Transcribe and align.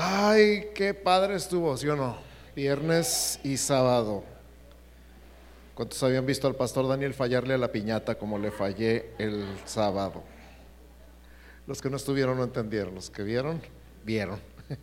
Ay, 0.00 0.70
qué 0.76 0.94
padre 0.94 1.34
estuvo, 1.34 1.76
¿sí 1.76 1.88
o 1.88 1.96
no? 1.96 2.16
Viernes 2.54 3.40
y 3.42 3.56
sábado. 3.56 4.22
¿Cuántos 5.74 6.00
habían 6.04 6.24
visto 6.24 6.46
al 6.46 6.54
pastor 6.54 6.86
Daniel 6.86 7.14
fallarle 7.14 7.54
a 7.54 7.58
la 7.58 7.72
piñata 7.72 8.16
como 8.16 8.38
le 8.38 8.52
fallé 8.52 9.10
el 9.18 9.44
sábado? 9.64 10.22
Los 11.66 11.82
que 11.82 11.90
no 11.90 11.96
estuvieron 11.96 12.36
no 12.36 12.44
entendieron, 12.44 12.94
los 12.94 13.10
que 13.10 13.24
vieron, 13.24 13.60
vieron. 14.04 14.38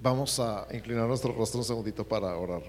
Vamos 0.00 0.40
a 0.40 0.66
inclinar 0.72 1.06
nuestro 1.06 1.32
rostro 1.34 1.60
un 1.60 1.66
segundito 1.66 2.04
para 2.04 2.36
orar. 2.36 2.62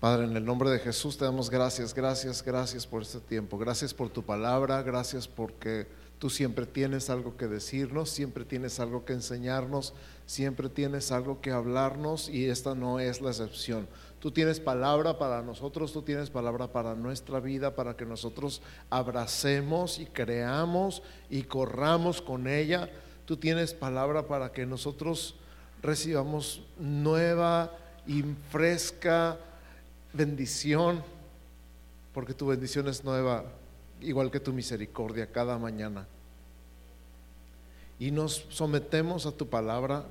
Padre, 0.00 0.26
en 0.26 0.36
el 0.36 0.44
nombre 0.44 0.70
de 0.70 0.78
Jesús 0.78 1.18
te 1.18 1.24
damos 1.24 1.50
gracias, 1.50 1.92
gracias, 1.92 2.44
gracias 2.44 2.86
por 2.86 3.02
este 3.02 3.18
tiempo. 3.18 3.58
Gracias 3.58 3.92
por 3.92 4.08
tu 4.10 4.22
palabra, 4.22 4.80
gracias 4.82 5.26
porque 5.26 5.88
tú 6.20 6.30
siempre 6.30 6.66
tienes 6.66 7.10
algo 7.10 7.36
que 7.36 7.48
decirnos, 7.48 8.08
siempre 8.08 8.44
tienes 8.44 8.78
algo 8.78 9.04
que 9.04 9.14
enseñarnos, 9.14 9.94
siempre 10.24 10.68
tienes 10.68 11.10
algo 11.10 11.40
que 11.40 11.50
hablarnos 11.50 12.28
y 12.28 12.48
esta 12.48 12.76
no 12.76 13.00
es 13.00 13.20
la 13.20 13.30
excepción. 13.30 13.88
Tú 14.20 14.30
tienes 14.30 14.60
palabra 14.60 15.18
para 15.18 15.42
nosotros, 15.42 15.92
tú 15.92 16.02
tienes 16.02 16.30
palabra 16.30 16.68
para 16.68 16.94
nuestra 16.94 17.40
vida, 17.40 17.74
para 17.74 17.96
que 17.96 18.06
nosotros 18.06 18.62
abracemos 18.90 19.98
y 19.98 20.06
creamos 20.06 21.02
y 21.28 21.42
corramos 21.42 22.22
con 22.22 22.46
ella. 22.46 22.88
Tú 23.24 23.36
tienes 23.36 23.74
palabra 23.74 24.28
para 24.28 24.52
que 24.52 24.64
nosotros 24.64 25.34
recibamos 25.82 26.62
nueva 26.78 27.72
y 28.06 28.22
fresca 28.52 29.38
bendición, 30.12 31.02
porque 32.12 32.34
tu 32.34 32.46
bendición 32.46 32.88
es 32.88 33.04
nueva, 33.04 33.44
igual 34.00 34.30
que 34.30 34.40
tu 34.40 34.52
misericordia 34.52 35.30
cada 35.30 35.58
mañana. 35.58 36.06
Y 37.98 38.10
nos 38.10 38.46
sometemos 38.48 39.26
a 39.26 39.32
tu 39.32 39.48
palabra, 39.48 40.04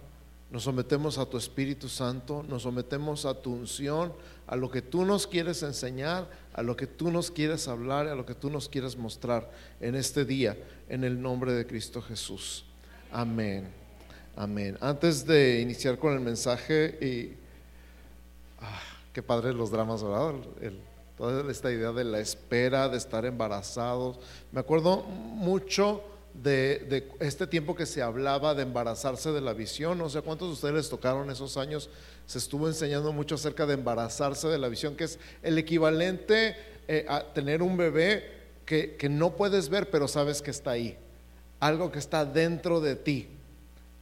nos 0.52 0.64
sometemos 0.64 1.18
a 1.18 1.26
tu 1.26 1.38
Espíritu 1.38 1.90
Santo, 1.90 2.44
nos 2.48 2.64
sometemos 2.64 3.26
a 3.26 3.34
tu 3.34 3.54
unción, 3.54 4.14
a 4.46 4.56
lo 4.56 4.70
que 4.72 4.82
tú 4.82 5.06
nos 5.06 5.28
quieres 5.28 5.64
enseñar, 5.64 6.30
a 6.54 6.62
lo 6.62 6.76
que 6.76 6.88
tú 6.88 7.12
nos 7.12 7.32
quieres 7.32 7.68
hablar, 7.68 8.08
a 8.08 8.16
lo 8.16 8.26
que 8.26 8.36
tú 8.36 8.50
nos 8.50 8.70
quieres 8.70 8.98
mostrar 8.98 9.52
en 9.82 9.96
este 9.96 10.26
día, 10.26 10.58
en 10.90 11.04
el 11.04 11.22
nombre 11.22 11.54
de 11.54 11.66
Cristo 11.66 12.02
Jesús. 12.02 12.66
Amén. 13.12 13.68
Amén. 14.36 14.78
Antes 14.80 15.26
de 15.26 15.62
iniciar 15.62 15.98
con 15.98 16.14
el 16.14 16.20
mensaje 16.20 16.98
y... 17.02 17.34
Ah, 18.60 18.97
Qué 19.14 19.24
padre 19.24 19.54
los 19.54 19.72
dramas, 19.72 20.04
¿verdad? 20.04 20.34
toda 21.18 21.52
esta 21.52 21.72
idea 21.72 21.92
de 21.92 22.04
la 22.04 22.20
espera, 22.20 22.88
de 22.90 22.98
estar 22.98 23.26
embarazados. 23.26 24.20
Me 24.52 24.60
acuerdo 24.60 25.02
mucho 25.02 26.04
de, 26.36 27.10
este 27.20 27.48
tiempo 27.48 27.76
que 27.76 27.88
se 27.88 28.04
hablaba 28.04 28.54
de 28.54 28.64
embarazarse 28.64 29.32
de 29.32 29.42
la 29.42 29.54
visión. 29.54 29.98
No 29.98 30.10
sé 30.10 30.22
cuántos 30.22 30.50
de 30.50 30.54
ustedes 30.54 30.76
les 30.76 30.90
tocaron 30.90 31.30
esos 31.32 31.58
años. 31.58 31.90
Se 32.28 32.38
estuvo 32.38 32.68
enseñando 32.68 33.12
mucho 33.12 33.36
acerca 33.36 33.66
de 33.66 33.74
embarazarse 33.74 34.48
de 34.48 34.60
la 34.60 34.68
visión, 34.68 34.96
que 34.96 35.06
es 35.06 35.18
el 35.42 35.58
equivalente 35.58 36.56
eh, 36.88 37.06
a 37.10 37.24
tener 37.34 37.64
un 37.64 37.78
bebé 37.78 38.38
que, 38.66 38.96
que 38.96 39.10
no 39.10 39.36
puedes 39.36 39.70
ver, 39.70 39.90
pero 39.90 40.08
sabes 40.08 40.42
que 40.42 40.52
está 40.52 40.72
ahí. 40.72 40.98
Algo 41.60 41.92
que 41.92 42.00
está 42.00 42.26
dentro 42.26 42.80
de 42.80 42.96
ti. 42.96 43.28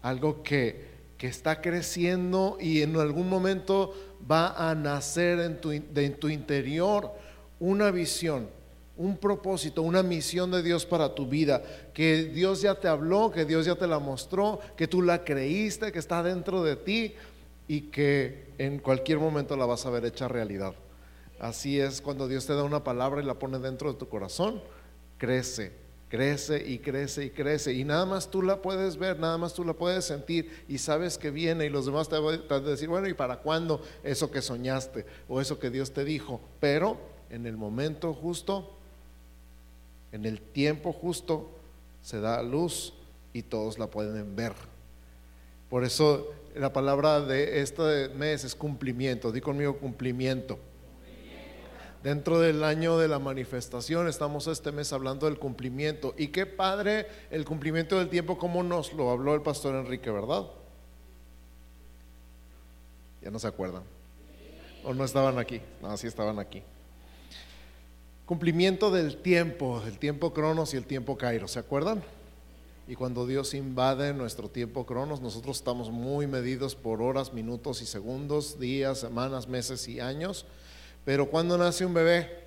Algo 0.02 0.44
que, 0.44 0.95
que 1.17 1.27
está 1.27 1.61
creciendo 1.61 2.58
y 2.59 2.81
en 2.81 2.95
algún 2.97 3.30
momento 3.30 3.94
va 4.30 4.69
a 4.69 4.75
nacer 4.75 5.39
en 5.39 5.61
tu, 5.61 5.71
tu 6.19 6.30
interior 6.30 7.11
una 7.59 7.91
visión, 7.91 8.49
un 8.97 9.17
propósito, 9.17 9.81
una 9.81 10.03
misión 10.03 10.52
de 10.52 10.61
Dios 10.61 10.86
para 10.86 11.16
tu 11.16 11.27
vida, 11.27 11.63
que 11.93 12.25
Dios 12.25 12.61
ya 12.61 12.75
te 12.75 12.88
habló, 12.88 13.31
que 13.31 13.45
Dios 13.45 13.66
ya 13.66 13.75
te 13.75 13.88
la 13.88 13.99
mostró, 13.99 14.59
que 14.75 14.88
tú 14.88 15.02
la 15.02 15.23
creíste, 15.23 15.91
que 15.91 15.99
está 15.99 16.23
dentro 16.23 16.63
de 16.63 16.75
ti 16.75 17.15
y 17.67 17.81
que 17.81 18.49
en 18.58 18.80
cualquier 18.80 19.20
momento 19.20 19.55
la 19.55 19.65
vas 19.65 19.86
a 19.86 19.89
ver 19.89 20.05
hecha 20.05 20.27
realidad. 20.27 20.73
Así 21.39 21.80
es 21.80 22.02
cuando 22.02 22.27
Dios 22.27 22.45
te 22.45 22.54
da 22.54 22.64
una 22.64 22.83
palabra 22.83 23.21
y 23.21 23.25
la 23.25 23.39
pone 23.39 23.59
dentro 23.59 23.92
de 23.92 23.99
tu 23.99 24.08
corazón, 24.08 24.61
crece, 25.17 25.73
crece 26.15 26.64
y 26.65 26.80
crece 26.80 27.26
y 27.26 27.30
crece. 27.30 27.73
Y 27.73 27.83
nada 27.83 28.05
más 28.05 28.31
tú 28.31 28.42
la 28.42 28.61
puedes 28.61 28.95
ver, 28.95 29.20
nada 29.20 29.37
más 29.37 29.53
tú 29.53 29.65
la 29.65 29.73
puedes 29.73 30.05
sentir 30.05 30.64
y 30.70 30.77
sabes 30.77 31.17
que 31.17 31.30
viene 31.30 31.65
y 31.65 31.70
los 31.70 31.86
demás 31.86 32.08
te 32.08 32.17
van 32.17 32.42
a 32.49 32.59
decir, 32.61 32.87
bueno, 32.87 33.09
¿y 33.09 33.14
para 33.14 33.42
cuándo 33.42 33.81
eso 34.02 34.31
que 34.31 34.42
soñaste 34.42 35.05
o 35.27 35.42
eso 35.42 35.59
que 35.59 35.70
Dios 35.70 35.92
te 35.92 36.05
dijo? 36.05 36.39
Pero 36.61 36.98
en 37.30 37.45
el 37.45 37.58
momento 37.58 38.14
justo, 38.14 38.77
en 40.14 40.25
el 40.25 40.39
tiempo 40.39 40.93
justo, 40.93 41.52
se 42.02 42.21
da 42.21 42.42
luz 42.42 42.93
y 43.33 43.42
todos 43.42 43.77
la 43.77 43.87
pueden 43.87 44.37
ver. 44.37 44.54
Por 45.70 45.83
eso 45.83 46.31
la 46.55 46.71
palabra 46.71 47.20
de 47.20 47.59
este 47.59 48.08
mes 48.15 48.45
es 48.45 48.55
cumplimiento. 48.55 49.33
Di 49.33 49.42
conmigo 49.42 49.77
cumplimiento. 49.77 50.58
Dentro 52.05 52.39
del 52.39 52.64
año 52.64 52.99
de 52.99 53.08
la 53.08 53.17
manifestación 53.17 54.08
estamos 54.08 54.45
este 54.45 54.71
mes 54.71 54.93
hablando 54.93 55.26
del 55.26 55.39
cumplimiento. 55.39 56.14
Y 56.20 56.27
qué 56.27 56.45
padre 56.45 57.08
el 57.32 57.45
cumplimiento 57.45 57.98
del 57.98 58.10
tiempo, 58.10 58.38
como 58.38 58.61
nos 58.61 58.93
lo 58.93 59.10
habló 59.10 59.33
el 59.33 59.42
pastor 59.42 59.73
Enrique, 59.73 60.11
¿verdad? 60.11 60.45
Ya 63.23 63.32
no 63.32 63.39
se 63.39 63.48
acuerdan. 63.48 63.82
¿O 64.83 64.93
no 64.93 65.04
estaban 65.04 65.39
aquí? 65.39 65.61
No, 65.82 65.98
sí 65.98 66.05
estaban 66.05 66.38
aquí. 66.38 66.61
Cumplimiento 68.27 68.92
del 68.92 69.17
tiempo, 69.17 69.82
el 69.83 69.98
tiempo 69.98 70.32
cronos 70.32 70.76
y 70.76 70.77
el 70.77 70.86
tiempo 70.86 71.17
kairos, 71.17 71.54
¿se 71.54 71.60
acuerdan? 71.60 72.04
Y 72.87 72.93
cuando 72.93 73.26
Dios 73.26 73.55
invade 73.55 74.14
nuestro 74.14 74.48
tiempo 74.48 74.86
cronos, 74.86 75.22
nosotros 75.22 75.58
estamos 75.58 75.89
muy 75.89 76.27
medidos 76.27 76.76
por 76.76 77.02
horas, 77.02 77.33
minutos 77.33 77.82
y 77.82 77.87
segundos, 77.87 78.60
días, 78.60 78.99
semanas, 78.99 79.48
meses 79.48 79.87
y 79.87 79.99
años. 79.99 80.45
Pero 81.05 81.30
cuando 81.30 81.58
nace 81.58 81.86
un 81.86 81.93
bebé, 81.93 82.45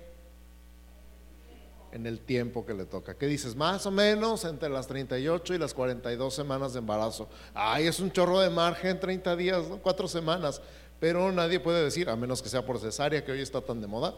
en 1.91 2.05
el 2.05 2.19
tiempo 2.19 2.65
que 2.65 2.73
le 2.73 2.85
toca. 2.85 3.15
¿Qué 3.15 3.25
dices? 3.25 3.55
Más 3.55 3.85
o 3.85 3.91
menos 3.91 4.45
entre 4.45 4.69
las 4.69 4.87
38 4.87 5.55
y 5.55 5.57
las 5.57 5.73
42 5.73 6.33
semanas 6.33 6.73
de 6.73 6.79
embarazo. 6.79 7.27
Ay, 7.53 7.87
es 7.87 7.99
un 7.99 8.11
chorro 8.11 8.39
de 8.39 8.49
margen, 8.49 8.99
30 8.99 9.35
días, 9.35 9.63
cuatro 9.81 10.07
semanas. 10.07 10.61
Pero 10.99 11.31
nadie 11.31 11.59
puede 11.59 11.83
decir, 11.83 12.09
a 12.09 12.15
menos 12.15 12.41
que 12.41 12.49
sea 12.49 12.65
por 12.65 12.79
cesárea, 12.79 13.23
que 13.23 13.31
hoy 13.31 13.41
está 13.41 13.61
tan 13.61 13.81
de 13.81 13.87
moda, 13.87 14.15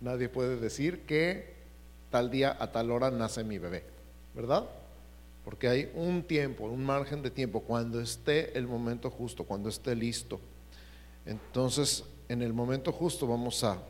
nadie 0.00 0.28
puede 0.28 0.56
decir 0.56 1.04
que 1.06 1.54
tal 2.10 2.30
día 2.30 2.56
a 2.58 2.70
tal 2.70 2.90
hora 2.90 3.10
nace 3.10 3.42
mi 3.42 3.58
bebé, 3.58 3.84
¿verdad? 4.34 4.64
Porque 5.44 5.68
hay 5.68 5.92
un 5.94 6.22
tiempo, 6.22 6.64
un 6.64 6.86
margen 6.86 7.20
de 7.20 7.30
tiempo, 7.30 7.60
cuando 7.60 8.00
esté 8.00 8.56
el 8.56 8.68
momento 8.68 9.10
justo, 9.10 9.44
cuando 9.44 9.68
esté 9.68 9.96
listo. 9.96 10.40
Entonces, 11.26 12.04
en 12.28 12.42
el 12.42 12.52
momento 12.52 12.92
justo 12.92 13.26
vamos 13.26 13.64
a, 13.64 13.82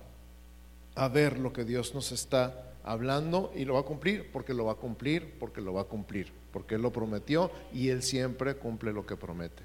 a 0.95 1.09
ver 1.09 1.39
lo 1.39 1.53
que 1.53 1.65
Dios 1.65 1.95
nos 1.95 2.13
está 2.13 2.73
hablando 2.85 3.53
y 3.55 3.65
lo 3.65 3.75
va 3.75 3.81
a 3.81 3.85
cumplir, 3.85 4.31
porque 4.31 4.55
lo 4.55 4.67
va 4.67 4.73
a 4.73 4.77
cumplir, 4.77 5.39
porque 5.39 5.61
lo 5.61 5.73
va 5.73 5.83
a 5.83 5.85
cumplir, 5.85 6.33
porque 6.53 6.77
Él 6.77 6.83
lo 6.83 6.93
prometió 6.93 7.51
y 7.73 7.89
Él 7.89 8.03
siempre 8.03 8.57
cumple 8.57 8.93
lo 8.93 9.07
que 9.07 9.17
promete. 9.17 9.63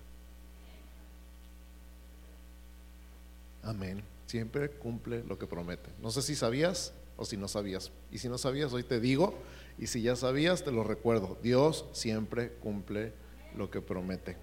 Amén. 3.63 4.03
Siempre 4.25 4.69
cumple 4.69 5.23
lo 5.23 5.37
que 5.37 5.47
promete. 5.47 5.89
No 6.01 6.11
sé 6.11 6.21
si 6.21 6.35
sabías 6.35 6.93
o 7.17 7.25
si 7.25 7.35
no 7.35 7.47
sabías. 7.47 7.91
Y 8.11 8.19
si 8.19 8.29
no 8.29 8.37
sabías, 8.37 8.71
hoy 8.73 8.83
te 8.83 8.99
digo. 8.99 9.33
Y 9.77 9.87
si 9.87 10.01
ya 10.01 10.15
sabías, 10.15 10.63
te 10.63 10.71
lo 10.71 10.83
recuerdo. 10.83 11.37
Dios 11.43 11.85
siempre 11.91 12.53
cumple 12.61 13.13
lo 13.55 13.69
que 13.69 13.81
promete. 13.81 14.37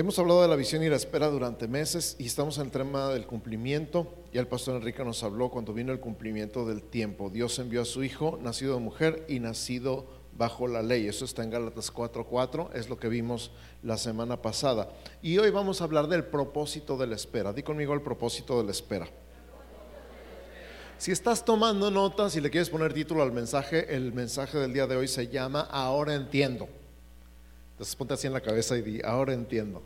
Hemos 0.00 0.18
hablado 0.18 0.40
de 0.40 0.48
la 0.48 0.56
visión 0.56 0.82
y 0.82 0.88
la 0.88 0.96
espera 0.96 1.28
durante 1.28 1.68
meses 1.68 2.16
y 2.18 2.24
estamos 2.24 2.56
en 2.56 2.64
el 2.64 2.70
tema 2.70 3.10
del 3.10 3.26
cumplimiento. 3.26 4.14
Y 4.32 4.38
el 4.38 4.46
pastor 4.46 4.76
Enrique 4.76 5.04
nos 5.04 5.22
habló 5.22 5.50
cuando 5.50 5.74
vino 5.74 5.92
el 5.92 6.00
cumplimiento 6.00 6.64
del 6.64 6.80
tiempo. 6.80 7.28
Dios 7.28 7.58
envió 7.58 7.82
a 7.82 7.84
su 7.84 8.02
Hijo, 8.02 8.38
nacido 8.40 8.72
de 8.72 8.80
mujer 8.80 9.26
y 9.28 9.40
nacido 9.40 10.06
bajo 10.34 10.66
la 10.68 10.80
ley. 10.80 11.06
Eso 11.06 11.26
está 11.26 11.42
en 11.42 11.50
Gálatas 11.50 11.92
4:4, 11.92 12.70
es 12.72 12.88
lo 12.88 12.98
que 12.98 13.10
vimos 13.10 13.50
la 13.82 13.98
semana 13.98 14.40
pasada. 14.40 14.88
Y 15.20 15.36
hoy 15.36 15.50
vamos 15.50 15.82
a 15.82 15.84
hablar 15.84 16.08
del 16.08 16.24
propósito 16.24 16.96
de 16.96 17.06
la 17.06 17.16
espera. 17.16 17.52
Di 17.52 17.62
conmigo 17.62 17.92
el 17.92 18.00
propósito 18.00 18.56
de 18.56 18.64
la 18.64 18.70
espera. 18.70 19.06
Si 20.96 21.12
estás 21.12 21.44
tomando 21.44 21.90
notas 21.90 22.34
y 22.36 22.40
le 22.40 22.48
quieres 22.48 22.70
poner 22.70 22.94
título 22.94 23.22
al 23.22 23.32
mensaje, 23.32 23.94
el 23.94 24.14
mensaje 24.14 24.56
del 24.56 24.72
día 24.72 24.86
de 24.86 24.96
hoy 24.96 25.08
se 25.08 25.28
llama 25.28 25.60
Ahora 25.70 26.14
entiendo. 26.14 26.79
Entonces 27.80 27.96
ponte 27.96 28.12
así 28.12 28.26
en 28.26 28.34
la 28.34 28.42
cabeza 28.42 28.76
y 28.76 28.82
di, 28.82 29.00
ahora 29.02 29.32
entiendo. 29.32 29.82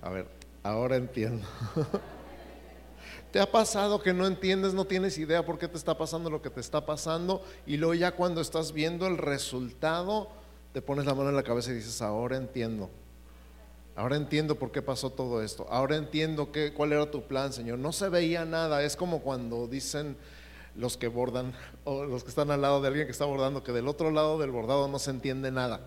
A 0.00 0.10
ver, 0.10 0.28
ahora 0.62 0.94
entiendo. 0.94 1.44
¿Te 3.32 3.40
ha 3.40 3.50
pasado 3.50 4.00
que 4.00 4.12
no 4.12 4.24
entiendes, 4.24 4.72
no 4.72 4.84
tienes 4.84 5.18
idea 5.18 5.44
por 5.44 5.58
qué 5.58 5.66
te 5.66 5.76
está 5.76 5.98
pasando 5.98 6.30
lo 6.30 6.40
que 6.40 6.48
te 6.48 6.60
está 6.60 6.86
pasando? 6.86 7.42
Y 7.66 7.76
luego 7.76 7.94
ya 7.94 8.12
cuando 8.12 8.40
estás 8.40 8.70
viendo 8.70 9.08
el 9.08 9.18
resultado, 9.18 10.28
te 10.72 10.80
pones 10.80 11.06
la 11.06 11.14
mano 11.16 11.30
en 11.30 11.34
la 11.34 11.42
cabeza 11.42 11.72
y 11.72 11.74
dices, 11.74 12.00
ahora 12.02 12.36
entiendo. 12.36 12.88
Ahora 13.96 14.14
entiendo 14.14 14.60
por 14.60 14.70
qué 14.70 14.82
pasó 14.82 15.10
todo 15.10 15.42
esto. 15.42 15.66
Ahora 15.70 15.96
entiendo 15.96 16.52
qué, 16.52 16.72
cuál 16.72 16.92
era 16.92 17.10
tu 17.10 17.24
plan, 17.24 17.52
Señor. 17.52 17.80
No 17.80 17.90
se 17.90 18.08
veía 18.08 18.44
nada. 18.44 18.84
Es 18.84 18.94
como 18.94 19.22
cuando 19.22 19.66
dicen 19.66 20.16
los 20.74 20.96
que 20.96 21.08
bordan 21.08 21.52
o 21.84 22.04
los 22.04 22.22
que 22.22 22.30
están 22.30 22.50
al 22.50 22.62
lado 22.62 22.80
de 22.80 22.88
alguien 22.88 23.06
que 23.06 23.12
está 23.12 23.24
bordando 23.24 23.62
que 23.62 23.72
del 23.72 23.88
otro 23.88 24.10
lado 24.10 24.38
del 24.38 24.50
bordado 24.50 24.88
no 24.88 24.98
se 24.98 25.10
entiende 25.10 25.50
nada. 25.50 25.80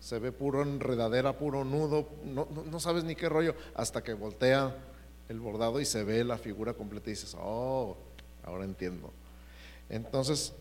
Se 0.00 0.18
ve 0.18 0.32
puro 0.32 0.62
enredadera, 0.62 1.38
puro 1.38 1.64
nudo. 1.64 2.08
No, 2.24 2.46
no, 2.54 2.62
no 2.64 2.80
sabes 2.80 3.04
ni 3.04 3.14
qué 3.14 3.28
rollo 3.28 3.54
hasta 3.74 4.02
que 4.02 4.12
voltea 4.12 4.76
el 5.28 5.40
bordado 5.40 5.80
y 5.80 5.86
se 5.86 6.04
ve 6.04 6.24
la 6.24 6.38
figura 6.38 6.74
completa 6.74 7.08
y 7.08 7.14
dices, 7.14 7.34
oh, 7.40 7.96
ahora 8.44 8.64
entiendo. 8.64 9.10
Entonces, 9.88 10.52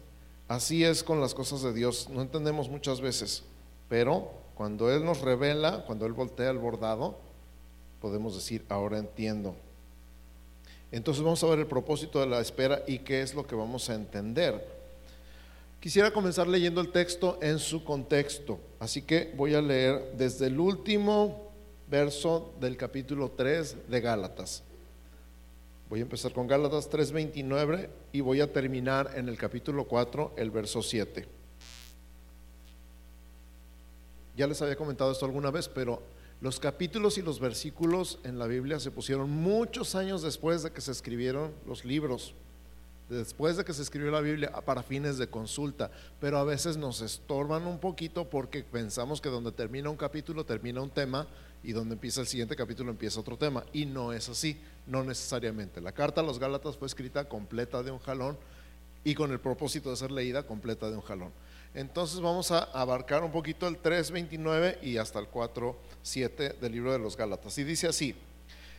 así 0.47 0.83
es 0.83 1.03
con 1.03 1.19
las 1.19 1.33
cosas 1.33 1.61
de 1.61 1.73
Dios. 1.73 2.09
No 2.09 2.21
entendemos 2.21 2.69
muchas 2.69 3.01
veces, 3.01 3.43
pero 3.89 4.31
cuando 4.55 4.91
Él 4.91 5.03
nos 5.03 5.21
revela, 5.21 5.83
cuando 5.85 6.05
Él 6.05 6.13
voltea 6.13 6.49
el 6.49 6.57
bordado, 6.57 7.17
podemos 8.01 8.35
decir, 8.35 8.65
ahora 8.69 8.97
entiendo. 8.97 9.55
Entonces 10.93 11.23
vamos 11.23 11.43
a 11.43 11.47
ver 11.47 11.57
el 11.57 11.65
propósito 11.65 12.19
de 12.19 12.27
la 12.27 12.39
espera 12.39 12.83
y 12.85 12.99
qué 12.99 13.23
es 13.23 13.33
lo 13.33 13.47
que 13.47 13.55
vamos 13.55 13.89
a 13.89 13.95
entender. 13.95 14.63
Quisiera 15.79 16.13
comenzar 16.13 16.47
leyendo 16.47 16.81
el 16.81 16.91
texto 16.91 17.39
en 17.41 17.57
su 17.57 17.83
contexto, 17.83 18.59
así 18.79 19.01
que 19.01 19.33
voy 19.35 19.55
a 19.55 19.61
leer 19.61 20.13
desde 20.15 20.45
el 20.45 20.59
último 20.59 21.51
verso 21.89 22.53
del 22.59 22.77
capítulo 22.77 23.31
3 23.31 23.89
de 23.89 24.01
Gálatas. 24.01 24.61
Voy 25.89 25.99
a 25.99 26.03
empezar 26.03 26.31
con 26.31 26.45
Gálatas 26.45 26.87
3:29 26.91 27.89
y 28.11 28.21
voy 28.21 28.41
a 28.41 28.53
terminar 28.53 29.13
en 29.15 29.29
el 29.29 29.37
capítulo 29.37 29.85
4, 29.85 30.33
el 30.37 30.51
verso 30.51 30.83
7. 30.83 31.25
Ya 34.37 34.45
les 34.45 34.61
había 34.61 34.75
comentado 34.75 35.11
esto 35.11 35.25
alguna 35.25 35.49
vez, 35.49 35.67
pero 35.67 36.03
los 36.43 36.59
capítulos 36.59 37.17
y 37.17 37.21
los 37.21 37.39
versículos 37.39 38.19
en 38.25 38.37
la 38.37 38.47
Biblia 38.47 38.77
se 38.77 38.91
pusieron 38.91 39.29
muchos 39.29 39.95
años 39.95 40.21
después 40.21 40.61
de 40.61 40.71
que 40.71 40.81
se 40.81 40.91
escribieron 40.91 41.53
los 41.65 41.85
libros, 41.85 42.33
después 43.07 43.55
de 43.55 43.63
que 43.63 43.71
se 43.71 43.81
escribió 43.81 44.11
la 44.11 44.19
Biblia 44.19 44.51
para 44.65 44.83
fines 44.83 45.17
de 45.17 45.27
consulta, 45.27 45.89
pero 46.19 46.37
a 46.37 46.43
veces 46.43 46.75
nos 46.75 46.99
estorban 46.99 47.65
un 47.65 47.79
poquito 47.79 48.29
porque 48.29 48.61
pensamos 48.61 49.21
que 49.21 49.29
donde 49.29 49.53
termina 49.53 49.89
un 49.89 49.95
capítulo 49.95 50.45
termina 50.45 50.81
un 50.81 50.89
tema 50.89 51.27
y 51.63 51.71
donde 51.71 51.93
empieza 51.93 52.19
el 52.19 52.27
siguiente 52.27 52.57
capítulo 52.57 52.91
empieza 52.91 53.21
otro 53.21 53.37
tema, 53.37 53.63
y 53.71 53.85
no 53.85 54.11
es 54.11 54.27
así, 54.27 54.59
no 54.85 55.01
necesariamente. 55.01 55.79
La 55.79 55.93
carta 55.93 56.19
a 56.19 56.25
los 56.25 56.39
Gálatas 56.39 56.75
fue 56.75 56.87
escrita 56.87 57.23
completa 57.23 57.83
de 57.83 57.91
un 57.91 57.99
jalón 57.99 58.37
y 59.05 59.15
con 59.15 59.31
el 59.31 59.39
propósito 59.39 59.91
de 59.91 59.95
ser 59.95 60.11
leída 60.11 60.43
completa 60.43 60.89
de 60.89 60.97
un 60.97 61.03
jalón. 61.03 61.31
Entonces 61.73 62.19
vamos 62.19 62.51
a 62.51 62.63
abarcar 62.65 63.23
un 63.23 63.31
poquito 63.31 63.67
el 63.67 63.81
3.29 63.81 64.77
y 64.83 64.97
hasta 64.97 65.19
el 65.19 65.29
4.7 65.29 66.59
del 66.59 66.71
libro 66.71 66.91
de 66.91 66.99
los 66.99 67.17
Gálatas. 67.17 67.57
Y 67.57 67.63
dice 67.63 67.87
así, 67.87 68.15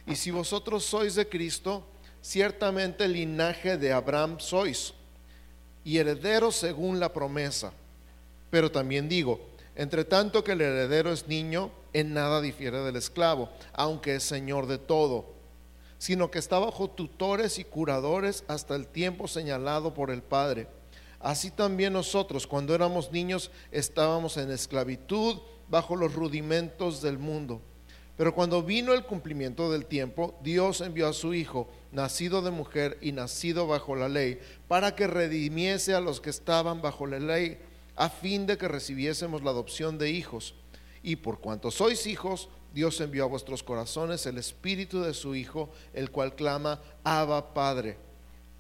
y 0.07 0.15
si 0.15 0.31
vosotros 0.31 0.85
sois 0.85 1.17
de 1.17 1.29
Cristo, 1.29 1.85
ciertamente 2.23 3.05
el 3.05 3.15
linaje 3.15 3.77
de 3.79 3.93
Abraham 3.93 4.39
sois, 4.39 4.95
y 5.83 5.99
herederos 5.99 6.55
según 6.55 7.01
la 7.01 7.13
promesa. 7.13 7.73
Pero 8.51 8.71
también 8.71 9.09
digo, 9.09 9.41
entre 9.75 10.05
tanto 10.05 10.45
que 10.45 10.53
el 10.53 10.61
heredero 10.61 11.13
es 11.13 11.27
niño, 11.27 11.73
en 11.93 12.15
nada 12.15 12.41
difiere 12.41 12.79
del 12.79 12.97
esclavo, 12.97 13.51
aunque 13.73 14.17
es 14.17 14.23
señor 14.23 14.67
de 14.67 14.79
todo, 14.79 15.35
sino 15.99 16.31
que 16.31 16.39
está 16.39 16.61
bajo 16.61 16.89
tutores 16.89 17.59
y 17.59 17.65
curadores 17.65 18.45
hasta 18.47 18.77
el 18.77 18.87
tiempo 18.87 19.27
señalado 19.27 19.95
por 19.95 20.11
el 20.13 20.23
Padre 20.23 20.69
Así 21.25 21.51
también 21.51 21.95
nosotros, 21.95 22.47
cuando 22.47 22.75
éramos 22.75 23.11
niños, 23.11 23.51
estábamos 23.73 24.37
en 24.37 24.51
esclavitud 24.51 25.39
bajo 25.71 25.97
los 25.97 26.13
rudimentos 26.13 27.01
del 27.01 27.19
mundo. 27.19 27.63
Pero 28.19 28.35
cuando 28.35 28.63
vino 28.63 28.93
el 28.93 29.05
cumplimiento 29.05 29.73
del 29.73 29.87
tiempo, 29.87 30.39
Dios 30.43 30.83
envió 30.83 31.09
a 31.09 31.15
su 31.15 31.33
Hijo, 31.33 31.71
nacido 31.93 32.43
de 32.43 32.51
mujer 32.51 32.99
y 33.01 33.13
nacido 33.13 33.67
bajo 33.67 33.97
la 33.97 34.11
ley, 34.11 34.39
para 34.69 34.95
que 34.95 35.07
redimiese 35.07 35.95
a 35.95 36.01
los 36.01 36.21
que 36.21 36.29
estaban 36.29 36.83
bajo 36.83 37.07
la 37.07 37.19
ley, 37.19 37.59
a 37.97 38.11
fin 38.11 38.45
de 38.45 38.59
que 38.59 38.69
recibiésemos 38.69 39.43
la 39.43 39.53
adopción 39.53 39.97
de 39.97 40.11
hijos. 40.11 40.55
Y 41.03 41.17
por 41.17 41.41
cuanto 41.41 41.71
sois 41.71 42.07
hijos, 42.07 42.51
Dios 42.75 43.01
envió 43.01 43.25
a 43.25 43.29
vuestros 43.29 43.63
corazones 43.63 44.27
el 44.27 44.37
Espíritu 44.37 45.01
de 45.01 45.15
su 45.15 45.35
Hijo, 45.35 45.71
el 45.95 46.11
cual 46.11 46.35
clama, 46.35 46.83
Abba 47.03 47.55
Padre. 47.55 47.97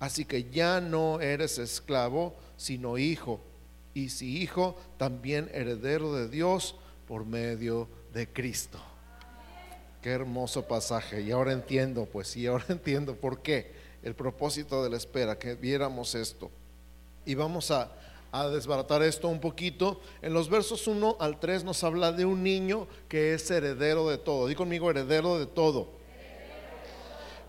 Así 0.00 0.25
que 0.25 0.50
ya 0.50 0.81
no 0.81 1.20
eres 1.20 1.58
esclavo, 1.58 2.34
sino 2.56 2.98
hijo. 2.98 3.40
Y 3.94 4.08
si 4.08 4.42
hijo, 4.42 4.76
también 4.96 5.50
heredero 5.52 6.14
de 6.14 6.28
Dios 6.28 6.76
por 7.06 7.24
medio 7.24 7.88
de 8.12 8.28
Cristo. 8.28 8.78
Qué 10.02 10.10
hermoso 10.10 10.66
pasaje. 10.66 11.22
Y 11.22 11.30
ahora 11.30 11.52
entiendo, 11.52 12.06
pues 12.06 12.28
sí, 12.28 12.46
ahora 12.46 12.64
entiendo 12.68 13.14
por 13.16 13.40
qué. 13.40 13.72
El 14.02 14.14
propósito 14.14 14.82
de 14.84 14.90
la 14.90 14.96
espera, 14.96 15.38
que 15.38 15.54
viéramos 15.54 16.14
esto. 16.14 16.50
Y 17.24 17.34
vamos 17.34 17.70
a, 17.70 17.90
a 18.32 18.48
desbaratar 18.48 19.02
esto 19.02 19.28
un 19.28 19.40
poquito. 19.40 20.00
En 20.20 20.34
los 20.34 20.50
versos 20.50 20.86
1 20.86 21.16
al 21.20 21.40
3 21.40 21.64
nos 21.64 21.82
habla 21.84 22.12
de 22.12 22.24
un 22.26 22.42
niño 22.42 22.86
que 23.08 23.32
es 23.32 23.50
heredero 23.50 24.08
de 24.08 24.18
todo. 24.18 24.46
Di 24.46 24.54
conmigo, 24.54 24.90
heredero 24.90 25.38
de 25.38 25.46
todo. 25.46 25.92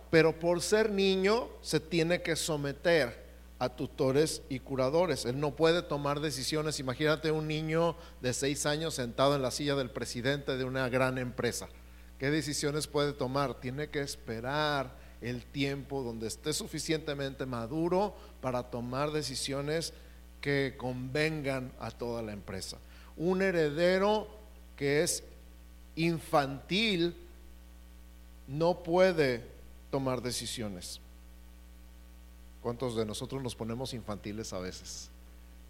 Pero 0.10 0.40
por 0.40 0.62
ser 0.62 0.92
niño 0.92 1.50
se 1.62 1.80
tiene 1.82 2.22
que 2.22 2.38
someter 2.38 3.25
a 3.60 3.70
tutores 3.70 4.42
y 4.50 4.60
curadores. 4.60 5.26
Él 5.26 5.40
no 5.40 5.56
puede 5.56 5.82
tomar 5.82 6.20
decisiones. 6.20 6.80
Imagínate 6.80 7.32
un 7.32 7.48
niño 7.48 7.96
de 8.22 8.34
seis 8.34 8.66
años 8.66 8.94
sentado 8.94 9.36
en 9.36 9.42
la 9.42 9.52
silla 9.52 9.76
del 9.76 9.90
presidente 9.90 10.58
de 10.58 10.64
una 10.66 10.90
gran 10.90 11.18
empresa. 11.18 11.70
¿Qué 12.20 12.30
decisiones 12.30 12.88
puede 12.88 13.14
tomar? 13.14 13.60
Tiene 13.60 13.90
que 13.90 14.02
esperar 14.02 14.96
el 15.22 15.46
tiempo 15.46 16.04
donde 16.04 16.28
esté 16.28 16.54
suficientemente 16.54 17.46
maduro 17.46 18.16
para 18.42 18.64
tomar 18.64 19.12
decisiones 19.12 19.94
que 20.42 20.76
convengan 20.78 21.72
a 21.80 21.92
toda 21.92 22.22
la 22.22 22.34
empresa. 22.34 22.78
Un 23.18 23.42
heredero 23.42 24.28
que 24.76 25.02
es 25.04 25.24
infantil 25.96 27.16
no 28.48 28.84
puede 28.84 29.44
tomar 29.90 30.22
decisiones. 30.22 31.00
¿Cuántos 32.66 32.96
de 32.96 33.06
nosotros 33.06 33.44
nos 33.44 33.54
ponemos 33.54 33.94
infantiles 33.94 34.52
a 34.52 34.58
veces 34.58 35.12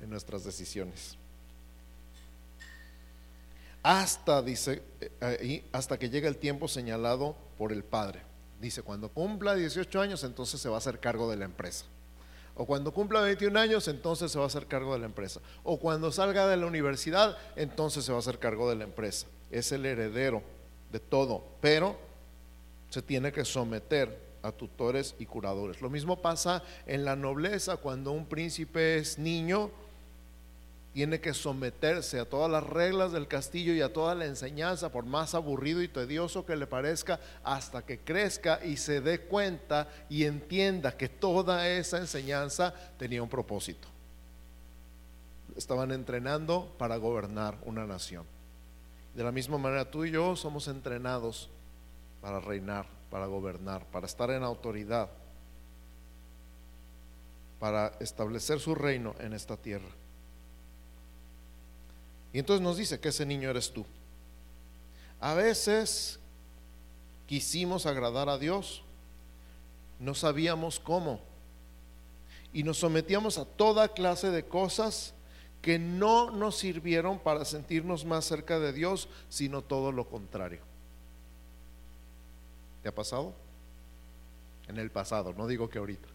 en 0.01 0.09
nuestras 0.09 0.45
decisiones? 0.45 1.17
Hasta, 3.83 4.41
dice, 4.41 4.81
eh, 5.19 5.65
hasta 5.73 5.99
que 5.99 6.09
llegue 6.09 6.29
el 6.29 6.37
tiempo 6.37 6.69
señalado 6.69 7.35
por 7.57 7.73
el 7.73 7.83
Padre. 7.83 8.21
Dice, 8.61 8.81
cuando 8.81 9.09
cumpla 9.09 9.55
18 9.55 9.99
años, 9.99 10.23
entonces 10.23 10.61
se 10.61 10.69
va 10.69 10.75
a 10.75 10.77
hacer 10.77 11.01
cargo 11.01 11.29
de 11.29 11.35
la 11.35 11.43
empresa. 11.43 11.83
O 12.55 12.65
cuando 12.65 12.93
cumpla 12.93 13.19
21 13.19 13.59
años, 13.59 13.89
entonces 13.89 14.31
se 14.31 14.37
va 14.37 14.45
a 14.45 14.47
hacer 14.47 14.65
cargo 14.65 14.93
de 14.93 14.99
la 14.99 15.07
empresa. 15.07 15.41
O 15.65 15.77
cuando 15.77 16.13
salga 16.13 16.47
de 16.47 16.55
la 16.55 16.65
universidad, 16.65 17.37
entonces 17.57 18.05
se 18.05 18.13
va 18.13 18.19
a 18.19 18.21
hacer 18.21 18.39
cargo 18.39 18.69
de 18.69 18.77
la 18.77 18.85
empresa. 18.85 19.27
Es 19.51 19.73
el 19.73 19.85
heredero 19.85 20.41
de 20.93 21.01
todo, 21.01 21.43
pero 21.59 21.97
se 22.89 23.01
tiene 23.01 23.33
que 23.33 23.43
someter 23.43 24.24
a 24.45 24.51
tutores 24.51 25.15
y 25.17 25.25
curadores. 25.25 25.81
Lo 25.81 25.89
mismo 25.89 26.21
pasa 26.21 26.63
en 26.85 27.03
la 27.03 27.15
nobleza, 27.15 27.77
cuando 27.77 28.11
un 28.11 28.25
príncipe 28.25 28.97
es 28.97 29.17
niño, 29.17 29.71
tiene 30.93 31.19
que 31.19 31.33
someterse 31.33 32.19
a 32.19 32.29
todas 32.29 32.49
las 32.49 32.63
reglas 32.63 33.11
del 33.11 33.27
castillo 33.27 33.73
y 33.73 33.81
a 33.81 33.91
toda 33.91 34.15
la 34.15 34.27
enseñanza, 34.27 34.93
por 34.93 35.05
más 35.05 35.35
aburrido 35.35 35.81
y 35.81 35.89
tedioso 35.89 36.45
que 36.45 36.55
le 36.55 36.67
parezca, 36.67 37.19
hasta 37.43 37.81
que 37.81 37.99
crezca 37.99 38.63
y 38.63 38.77
se 38.77 39.01
dé 39.01 39.19
cuenta 39.19 39.89
y 40.09 40.23
entienda 40.23 40.95
que 40.95 41.09
toda 41.09 41.67
esa 41.67 41.97
enseñanza 41.97 42.73
tenía 42.97 43.21
un 43.21 43.27
propósito. 43.27 43.89
Estaban 45.57 45.91
entrenando 45.91 46.73
para 46.77 46.95
gobernar 46.95 47.57
una 47.65 47.85
nación. 47.85 48.25
De 49.15 49.23
la 49.23 49.33
misma 49.33 49.57
manera, 49.57 49.89
tú 49.89 50.05
y 50.05 50.11
yo 50.11 50.35
somos 50.35 50.67
entrenados 50.67 51.49
para 52.21 52.39
reinar 52.39 52.94
para 53.15 53.27
gobernar, 53.27 53.85
para 53.91 54.07
estar 54.07 54.29
en 54.29 54.43
autoridad, 54.43 55.09
para 57.61 57.93
establecer 58.01 58.59
su 58.59 58.75
reino 58.75 59.15
en 59.19 59.31
esta 59.31 59.55
tierra. 59.55 59.87
Y 62.33 62.39
entonces 62.39 62.61
nos 62.61 62.75
dice 62.75 62.99
que 62.99 63.07
ese 63.07 63.25
niño 63.25 63.49
eres 63.49 63.71
tú. 63.71 63.85
A 65.21 65.33
veces 65.33 66.19
quisimos 67.25 67.85
agradar 67.85 68.27
a 68.27 68.37
Dios, 68.37 68.83
no 69.97 70.13
sabíamos 70.13 70.77
cómo, 70.81 71.21
y 72.51 72.63
nos 72.63 72.79
sometíamos 72.79 73.37
a 73.37 73.45
toda 73.45 73.87
clase 73.87 74.29
de 74.29 74.43
cosas 74.43 75.13
que 75.61 75.79
no 75.79 76.31
nos 76.31 76.57
sirvieron 76.57 77.19
para 77.19 77.45
sentirnos 77.45 78.03
más 78.03 78.25
cerca 78.25 78.59
de 78.59 78.73
Dios, 78.73 79.07
sino 79.29 79.61
todo 79.61 79.93
lo 79.93 80.09
contrario. 80.09 80.74
¿Te 82.85 82.89
ha 82.89 82.93
pasado? 82.93 83.33
En 84.67 84.77
el 84.77 84.91
pasado, 84.91 85.33
no 85.33 85.47
digo 85.47 85.67
que 85.67 85.79
ahorita. 85.79 86.07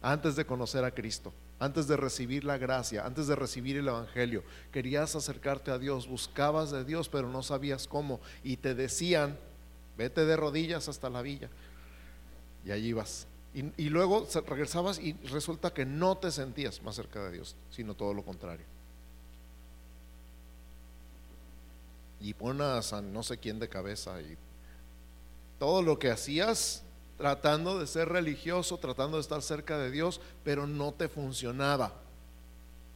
Antes 0.00 0.36
de 0.36 0.46
conocer 0.46 0.86
a 0.86 0.90
Cristo, 0.90 1.34
antes 1.58 1.86
de 1.86 1.98
recibir 1.98 2.44
la 2.44 2.56
gracia, 2.56 3.04
antes 3.04 3.26
de 3.26 3.36
recibir 3.36 3.76
el 3.76 3.88
Evangelio. 3.88 4.42
Querías 4.72 5.14
acercarte 5.14 5.70
a 5.70 5.76
Dios, 5.76 6.08
buscabas 6.08 6.70
de 6.70 6.86
Dios, 6.86 7.10
pero 7.10 7.28
no 7.28 7.42
sabías 7.42 7.86
cómo. 7.86 8.22
Y 8.42 8.56
te 8.56 8.74
decían, 8.74 9.38
vete 9.98 10.24
de 10.24 10.34
rodillas 10.34 10.88
hasta 10.88 11.10
la 11.10 11.20
villa. 11.20 11.50
Y 12.64 12.70
allí 12.70 12.94
vas. 12.94 13.26
Y, 13.52 13.90
luego 13.90 14.26
regresabas 14.46 14.98
y 14.98 15.12
resulta 15.24 15.74
que 15.74 15.84
no 15.84 16.16
te 16.16 16.30
sentías 16.30 16.82
más 16.82 16.94
cerca 16.94 17.22
de 17.24 17.32
Dios, 17.32 17.54
sino 17.70 17.92
todo 17.92 18.14
lo 18.14 18.24
contrario. 18.24 18.64
Y 22.18 22.32
pones 22.32 22.94
a 22.94 23.02
no 23.02 23.22
sé 23.22 23.36
quién 23.36 23.58
de 23.58 23.68
cabeza 23.68 24.18
y 24.22 24.38
todo 25.62 25.80
lo 25.80 25.96
que 25.96 26.10
hacías 26.10 26.82
tratando 27.16 27.78
de 27.78 27.86
ser 27.86 28.08
religioso, 28.08 28.78
tratando 28.78 29.16
de 29.16 29.20
estar 29.20 29.40
cerca 29.42 29.78
de 29.78 29.92
Dios, 29.92 30.20
pero 30.42 30.66
no 30.66 30.92
te 30.92 31.08
funcionaba. 31.08 31.92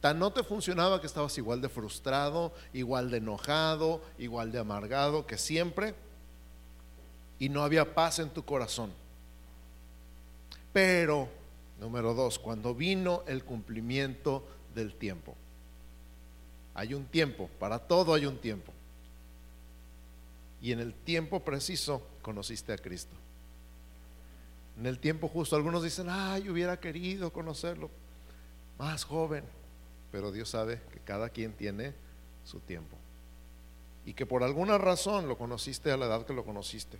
Tan 0.01 0.19
no 0.19 0.33
te 0.33 0.43
funcionaba 0.43 0.99
que 0.99 1.07
estabas 1.07 1.37
igual 1.37 1.61
de 1.61 1.69
frustrado, 1.69 2.51
igual 2.73 3.09
de 3.09 3.19
enojado, 3.19 4.01
igual 4.17 4.51
de 4.51 4.59
amargado 4.59 5.25
que 5.25 5.37
siempre, 5.37 5.95
y 7.39 7.47
no 7.47 7.63
había 7.63 7.95
paz 7.95 8.19
en 8.19 8.31
tu 8.31 8.43
corazón. 8.43 8.91
Pero, 10.73 11.29
número 11.79 12.13
dos, 12.13 12.37
cuando 12.37 12.75
vino 12.75 13.23
el 13.27 13.45
cumplimiento 13.45 14.43
del 14.75 14.93
tiempo. 14.93 15.37
Hay 16.73 16.93
un 16.93 17.05
tiempo, 17.05 17.49
para 17.59 17.79
todo 17.79 18.13
hay 18.13 18.25
un 18.25 18.39
tiempo. 18.39 18.73
Y 20.61 20.71
en 20.71 20.79
el 20.79 20.93
tiempo 20.93 21.41
preciso 21.41 22.01
conociste 22.21 22.73
a 22.73 22.77
Cristo. 22.77 23.15
En 24.77 24.85
el 24.85 24.99
tiempo 24.99 25.27
justo, 25.27 25.55
algunos 25.55 25.83
dicen, 25.83 26.07
ay, 26.09 26.49
hubiera 26.49 26.79
querido 26.79 27.31
conocerlo 27.31 27.89
más 28.77 29.03
joven. 29.03 29.43
Pero 30.11 30.31
Dios 30.31 30.49
sabe 30.49 30.81
que 30.91 30.99
cada 30.99 31.29
quien 31.29 31.53
tiene 31.53 31.93
su 32.43 32.59
tiempo. 32.59 32.95
Y 34.05 34.13
que 34.13 34.25
por 34.25 34.43
alguna 34.43 34.77
razón 34.77 35.27
lo 35.27 35.37
conociste 35.37 35.91
a 35.91 35.97
la 35.97 36.05
edad 36.05 36.25
que 36.25 36.33
lo 36.33 36.45
conociste. 36.45 36.97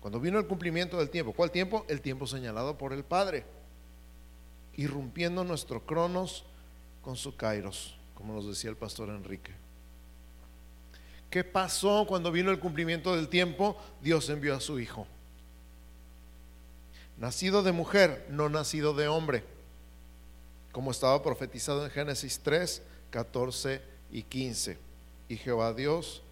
Cuando 0.00 0.18
vino 0.18 0.38
el 0.38 0.46
cumplimiento 0.46 0.98
del 0.98 1.10
tiempo, 1.10 1.32
¿cuál 1.32 1.50
tiempo? 1.50 1.84
El 1.88 2.00
tiempo 2.00 2.26
señalado 2.26 2.78
por 2.78 2.92
el 2.92 3.04
Padre, 3.04 3.44
irrumpiendo 4.76 5.44
nuestro 5.44 5.84
cronos 5.84 6.44
con 7.02 7.16
su 7.16 7.36
kairos, 7.36 7.98
como 8.14 8.32
nos 8.32 8.48
decía 8.48 8.70
el 8.70 8.76
pastor 8.76 9.10
Enrique. 9.10 9.52
¿Qué 11.30 11.44
pasó 11.44 12.04
cuando 12.08 12.32
vino 12.32 12.50
el 12.50 12.58
cumplimiento 12.58 13.14
del 13.14 13.28
tiempo? 13.28 13.76
Dios 14.02 14.28
envió 14.28 14.56
a 14.56 14.60
su 14.60 14.80
Hijo. 14.80 15.06
Nacido 17.16 17.62
de 17.62 17.70
mujer, 17.70 18.26
no 18.30 18.48
nacido 18.48 18.94
de 18.94 19.06
hombre, 19.06 19.44
como 20.72 20.90
estaba 20.90 21.22
profetizado 21.22 21.84
en 21.84 21.90
Génesis 21.90 22.40
3, 22.42 22.82
14 23.10 23.80
y 24.10 24.22
15. 24.22 24.78
Y 25.28 25.36
Jehová 25.36 25.72
Dios 25.72 26.22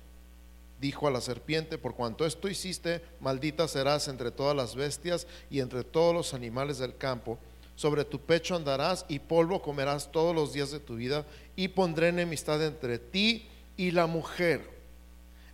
dijo 0.81 1.07
a 1.07 1.11
la 1.11 1.21
serpiente, 1.21 1.79
por 1.79 1.95
cuanto 1.95 2.25
esto 2.27 2.49
hiciste, 2.49 3.03
maldita 3.21 3.69
serás 3.69 4.09
entre 4.09 4.31
todas 4.31 4.57
las 4.57 4.75
bestias 4.75 5.27
y 5.51 5.61
entre 5.61 5.85
todos 5.85 6.15
los 6.15 6.35
animales 6.35 6.79
del 6.79 6.97
campo. 6.97 7.39
Sobre 7.77 8.05
tu 8.05 8.19
pecho 8.19 8.57
andarás 8.57 9.05
y 9.09 9.21
polvo 9.21 9.63
comerás 9.63 10.11
todos 10.11 10.35
los 10.35 10.53
días 10.53 10.73
de 10.73 10.81
tu 10.81 10.97
vida 10.97 11.25
y 11.55 11.69
pondré 11.69 12.09
enemistad 12.09 12.65
entre 12.65 12.99
ti 12.99 13.47
y 13.77 13.93
la 13.93 14.07
mujer, 14.07 14.78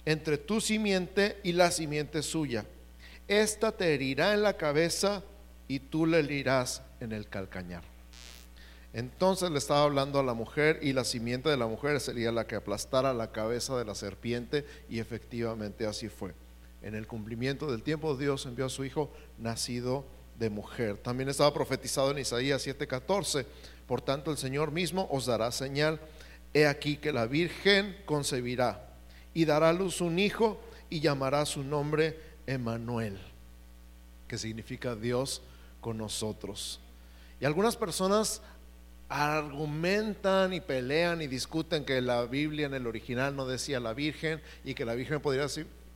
entre 0.05 0.39
tu 0.39 0.61
simiente 0.61 1.39
y 1.43 1.53
la 1.53 1.71
simiente 1.71 2.23
suya. 2.23 2.67
Esta 3.29 3.73
te 3.73 3.95
herirá 3.95 4.35
en 4.35 4.43
la 4.43 4.57
cabeza 4.57 5.23
y 5.67 5.81
tú 5.81 6.07
le 6.07 6.19
herirás 6.19 6.83
en 7.01 7.13
el 7.13 7.29
calcañar. 7.29 7.83
Entonces 8.93 9.51
le 9.51 9.59
estaba 9.59 9.83
hablando 9.83 10.21
a 10.21 10.23
la 10.23 10.35
mujer 10.35 10.79
y 10.83 10.93
la 10.93 11.05
simiente 11.05 11.49
de 11.49 11.57
la 11.57 11.67
mujer 11.67 12.01
sería 12.01 12.31
la 12.31 12.47
que 12.47 12.55
aplastara 12.55 13.13
la 13.13 13.33
cabeza 13.33 13.77
de 13.77 13.85
la 13.85 13.95
serpiente 13.95 14.65
y 14.89 15.01
efectivamente 15.01 15.87
así 15.87 16.09
fue. 16.09 16.33
En 16.81 16.95
el 16.95 17.07
cumplimiento 17.07 17.71
del 17.71 17.83
tiempo 17.83 18.17
Dios 18.17 18.47
envió 18.47 18.67
a 18.67 18.71
su 18.71 18.85
hijo 18.85 19.11
nacido 19.39 20.05
de 20.39 20.51
mujer. 20.51 20.99
También 20.99 21.29
estaba 21.29 21.53
profetizado 21.53 22.13
en 22.13 22.19
Isaías 22.19 22.65
7:14, 22.65 23.47
por 23.89 24.01
tanto 24.01 24.31
el 24.31 24.37
Señor 24.37 24.71
mismo 24.71 25.09
os 25.11 25.27
dará 25.27 25.51
señal, 25.51 25.99
he 26.53 26.67
aquí 26.67 26.97
que 26.97 27.13
la 27.13 27.27
Virgen 27.27 27.97
concebirá 28.05 28.94
y 29.35 29.45
dará 29.45 29.71
a 29.71 29.73
luz 29.73 30.01
un 30.01 30.19
hijo 30.19 30.61
y 30.89 31.01
llamará 31.01 31.45
su 31.45 31.63
nombre 31.63 32.19
Emanuel, 32.47 33.19
que 34.29 34.39
significa 34.39 34.95
Dios 34.95 35.43
con 35.81 35.99
nosotros. 35.99 36.81
Y 37.41 37.45
algunas 37.45 37.77
personas 37.77 38.41
argumentan 39.09 40.53
y 40.53 40.61
pelean 40.61 41.21
y 41.21 41.27
discuten 41.27 41.85
que 41.85 42.01
la 42.01 42.25
Biblia 42.25 42.67
en 42.67 42.75
el 42.75 42.87
original 42.87 43.37
no 43.37 43.47
decía 43.47 43.81
la 43.81 43.93
Virgen 43.93 44.41
y 44.65 44.75
que 44.75 44.85
la 44.85 44.95
Virgen 44.95 45.21
podría 45.21 45.47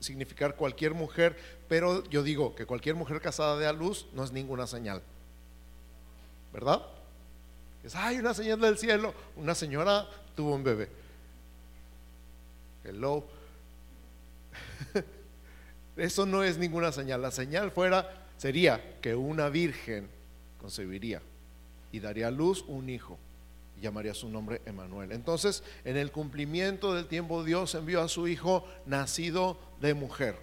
significar 0.01 0.57
cualquier 0.57 0.95
mujer, 0.95 1.37
pero 1.69 2.05
yo 2.11 2.23
digo 2.23 2.55
que 2.55 2.67
cualquier 2.67 2.97
mujer 2.97 3.21
casada 3.21 3.57
de 3.57 3.67
a 3.67 3.73
luz 3.73 4.07
no 4.13 4.25
es 4.25 4.33
ninguna 4.33 4.67
señal. 4.67 5.03
¿Verdad? 6.53 6.83
Es, 7.85 7.95
hay 7.95 8.19
una 8.19 8.35
señal 8.35 8.61
del 8.61 8.79
cielo. 8.79 9.15
Una 9.37 9.55
señora 9.55 10.09
tuvo 10.35 10.55
un 10.55 10.65
bebé. 10.65 10.89
Hello. 12.89 13.25
Eso 15.97 16.25
no 16.25 16.43
es 16.43 16.57
ninguna 16.57 16.91
señal. 16.91 17.21
La 17.21 17.31
señal 17.31 17.71
fuera 17.71 18.27
sería 18.39 18.99
que 19.01 19.15
una 19.15 19.49
virgen 19.51 20.09
concebiría 20.59 21.21
y 21.93 22.01
daría 22.01 22.29
a 22.29 22.31
luz 22.31 22.65
un 22.67 22.89
hijo 22.89 23.19
llamaría 23.81 24.15
su 24.15 24.29
nombre 24.29 24.61
Emanuel. 24.67 25.13
Entonces, 25.13 25.63
en 25.85 25.97
el 25.97 26.11
cumplimiento 26.11 26.95
del 26.95 27.07
tiempo, 27.07 27.45
Dios 27.45 27.75
envió 27.75 28.01
a 28.01 28.09
su 28.09 28.27
hijo 28.29 28.65
nacido 28.87 29.59
de 29.81 29.95
mujer, 29.95 30.37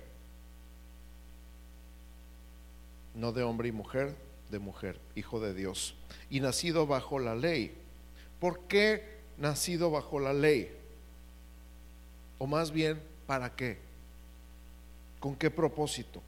no 3.14 3.32
de 3.32 3.44
hombre 3.44 3.70
y 3.70 3.72
mujer, 3.72 4.16
de 4.50 4.60
mujer, 4.60 5.00
hijo 5.16 5.40
de 5.40 5.54
Dios, 5.54 5.96
y 6.30 6.40
nacido 6.40 6.88
bajo 6.88 7.20
la 7.20 7.36
ley. 7.36 7.76
¿Por 8.40 8.62
qué 8.68 9.20
nacido 9.38 9.92
bajo 9.92 10.20
la 10.20 10.34
ley? 10.34 10.72
O 12.38 12.48
más 12.48 12.72
bien, 12.72 13.02
¿para 13.26 13.56
qué? 13.56 13.80
¿Con 15.20 15.36
qué 15.36 15.50
propósito? 15.50 16.22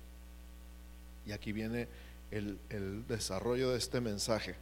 Y 1.25 1.31
aquí 1.31 1.51
viene 1.51 1.87
el, 2.31 3.05
desarrollo 3.07 3.71
de 3.71 3.77
este 3.77 4.01
mensaje 4.01 4.55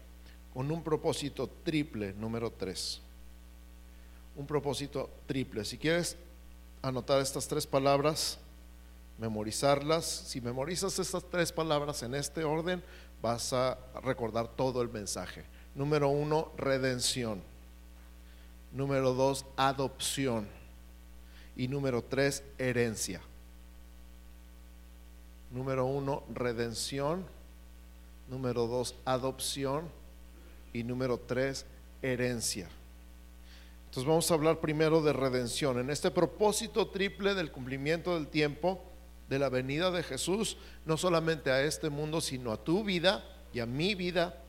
con 0.53 0.71
un 0.71 0.83
propósito 0.83 1.49
triple, 1.63 2.13
número 2.13 2.51
tres. 2.51 3.01
Un 4.35 4.47
propósito 4.47 5.09
triple. 5.27 5.65
Si 5.65 5.77
quieres 5.77 6.17
anotar 6.81 7.21
estas 7.21 7.47
tres 7.47 7.67
palabras, 7.67 8.37
memorizarlas, 9.17 10.05
si 10.05 10.41
memorizas 10.41 10.97
estas 10.97 11.23
tres 11.29 11.51
palabras 11.51 12.03
en 12.03 12.15
este 12.15 12.43
orden, 12.43 12.81
vas 13.21 13.53
a 13.53 13.77
recordar 14.01 14.47
todo 14.47 14.81
el 14.81 14.89
mensaje. 14.89 15.45
Número 15.75 16.07
uno, 16.07 16.51
redención. 16.57 17.41
Número 18.71 19.13
dos, 19.13 19.45
adopción. 19.57 20.47
Y 21.55 21.67
número 21.67 22.03
tres, 22.03 22.43
herencia. 22.57 23.21
Número 25.51 25.85
uno, 25.85 26.23
redención. 26.33 27.25
Número 28.29 28.67
dos, 28.67 28.95
adopción 29.05 29.87
y 30.73 30.83
número 30.83 31.19
tres, 31.19 31.65
herencia. 32.01 32.67
Entonces 33.85 34.09
vamos 34.09 34.29
a 34.29 34.33
hablar 34.33 34.59
primero 34.59 35.01
de 35.01 35.13
redención. 35.13 35.79
En 35.79 35.89
este 35.89 36.11
propósito 36.11 36.87
triple 36.89 37.33
del 37.33 37.51
cumplimiento 37.51 38.15
del 38.15 38.27
tiempo, 38.27 38.83
de 39.29 39.39
la 39.39 39.47
venida 39.47 39.89
de 39.91 40.03
Jesús, 40.03 40.57
no 40.85 40.97
solamente 40.97 41.49
a 41.49 41.61
este 41.61 41.89
mundo, 41.89 42.19
sino 42.19 42.51
a 42.51 42.61
tu 42.61 42.83
vida 42.83 43.23
y 43.53 43.61
a 43.61 43.65
mi 43.65 43.95
vida. 43.95 44.41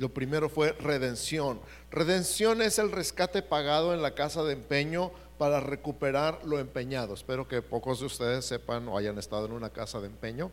Lo 0.00 0.08
primero 0.08 0.48
fue 0.48 0.72
redención. 0.72 1.60
Redención 1.90 2.62
es 2.62 2.78
el 2.78 2.90
rescate 2.90 3.42
pagado 3.42 3.92
en 3.92 4.00
la 4.00 4.14
casa 4.14 4.42
de 4.42 4.54
empeño 4.54 5.12
para 5.36 5.60
recuperar 5.60 6.40
lo 6.46 6.58
empeñado. 6.58 7.12
Espero 7.12 7.46
que 7.46 7.60
pocos 7.60 8.00
de 8.00 8.06
ustedes 8.06 8.46
sepan 8.46 8.88
o 8.88 8.96
hayan 8.96 9.18
estado 9.18 9.44
en 9.44 9.52
una 9.52 9.68
casa 9.68 10.00
de 10.00 10.06
empeño. 10.06 10.50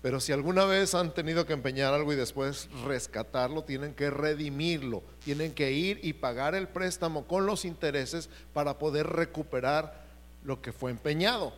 Pero 0.00 0.20
si 0.20 0.30
alguna 0.30 0.64
vez 0.64 0.94
han 0.94 1.12
tenido 1.12 1.44
que 1.44 1.54
empeñar 1.54 1.92
algo 1.92 2.12
y 2.12 2.16
después 2.16 2.68
rescatarlo, 2.84 3.64
tienen 3.64 3.94
que 3.94 4.10
redimirlo, 4.10 5.02
tienen 5.24 5.52
que 5.54 5.72
ir 5.72 5.98
y 6.00 6.12
pagar 6.12 6.54
el 6.54 6.68
préstamo 6.68 7.26
con 7.26 7.46
los 7.46 7.64
intereses 7.64 8.30
para 8.52 8.78
poder 8.78 9.08
recuperar 9.08 10.04
lo 10.44 10.62
que 10.62 10.70
fue 10.70 10.92
empeñado, 10.92 11.52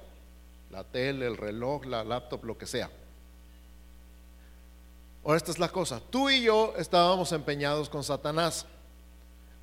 la 0.70 0.84
tele, 0.84 1.26
el 1.26 1.36
reloj, 1.36 1.84
la 1.84 2.02
laptop, 2.02 2.44
lo 2.44 2.56
que 2.56 2.64
sea. 2.64 2.88
Ahora 5.24 5.38
esta 5.38 5.52
es 5.52 5.58
la 5.58 5.70
cosa, 5.70 6.00
tú 6.10 6.28
y 6.28 6.42
yo 6.42 6.74
estábamos 6.76 7.32
empeñados 7.32 7.88
con 7.88 8.04
Satanás. 8.04 8.66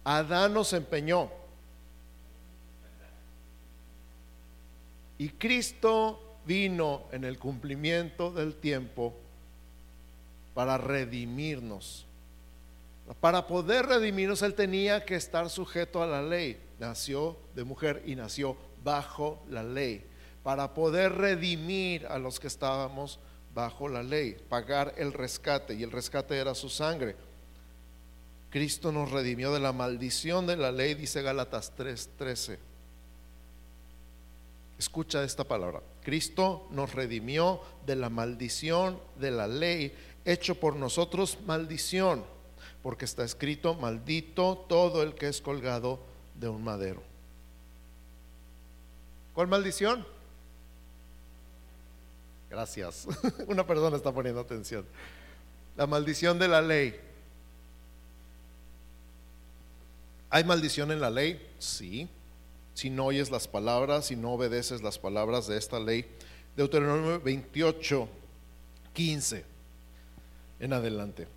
Adán 0.03 0.53
nos 0.56 0.74
empeñó. 0.74 1.30
Y 5.20 5.30
Cristo 5.30 6.39
vino 6.48 7.03
en 7.12 7.24
el 7.25 7.38
cumplimiento 7.38 8.32
del 8.32 8.56
tiempo 8.56 9.13
para 10.56 10.80
redimirnos. 10.80 12.08
Para 13.20 13.46
poder 13.46 13.86
redimirnos, 13.86 14.41
Él 14.41 14.56
tenía 14.56 15.06
que 15.06 15.15
estar 15.15 15.48
sujeto 15.51 16.01
a 16.01 16.08
la 16.08 16.24
ley. 16.24 16.60
Nació 16.80 17.38
de 17.53 17.63
mujer 17.63 18.01
y 18.08 18.15
nació 18.15 18.58
bajo 18.84 19.44
la 19.48 19.62
ley. 19.62 20.03
Para 20.41 20.74
poder 20.74 21.12
redimir 21.13 22.08
a 22.08 22.18
los 22.18 22.39
que 22.39 22.48
estábamos 22.48 23.20
bajo 23.53 23.88
la 23.88 24.03
ley, 24.03 24.38
pagar 24.50 24.93
el 24.98 25.13
rescate, 25.13 25.74
y 25.74 25.84
el 25.84 25.91
rescate 25.91 26.38
era 26.38 26.55
su 26.55 26.70
sangre. 26.70 27.15
Cristo 28.50 28.91
nos 28.91 29.12
redimió 29.12 29.53
de 29.53 29.60
la 29.60 29.72
maldición 29.72 30.46
de 30.46 30.58
la 30.58 30.72
ley, 30.72 30.93
dice 30.93 31.22
Gálatas 31.22 31.74
3:13. 31.75 32.60
Escucha 34.77 35.24
esta 35.24 35.43
palabra. 35.43 35.81
Cristo 36.03 36.67
nos 36.72 36.93
redimió 36.93 37.62
de 37.86 37.96
la 37.96 38.10
maldición 38.10 39.00
de 39.20 39.31
la 39.31 39.48
ley, 39.48 39.96
hecho 40.25 40.55
por 40.55 40.75
nosotros 40.75 41.38
maldición, 41.46 42.25
porque 42.81 43.05
está 43.05 43.24
escrito, 43.24 43.75
maldito 43.75 44.65
todo 44.67 45.03
el 45.03 45.13
que 45.13 45.27
es 45.27 45.39
colgado 45.39 46.00
de 46.36 46.50
un 46.50 46.63
madero. 46.63 47.03
¿Cuál 49.34 49.48
maldición? 49.48 50.05
Gracias. 52.51 53.08
Una 53.48 53.65
persona 53.65 53.96
está 53.96 54.12
poniendo 54.12 54.41
atención. 54.41 54.86
La 55.77 55.88
maldición 55.88 56.38
de 56.38 56.50
la 56.50 56.62
ley. 56.62 57.00
¿Hay 60.29 60.43
maldición 60.43 60.91
en 60.91 61.00
la 61.00 61.10
ley? 61.10 61.41
Sí. 61.60 62.10
Si 62.74 62.89
no 62.89 63.05
oyes 63.05 63.31
las 63.31 63.48
palabras, 63.48 64.08
si 64.08 64.17
no 64.17 64.34
obedeces 64.34 64.81
las 64.81 65.00
palabras 65.00 65.48
de 65.48 65.58
esta 65.58 65.79
ley. 65.79 66.05
Deuteronomio 66.58 67.22
28, 67.22 68.10
15 68.91 69.46
en 70.60 70.74
adelante. 70.74 71.29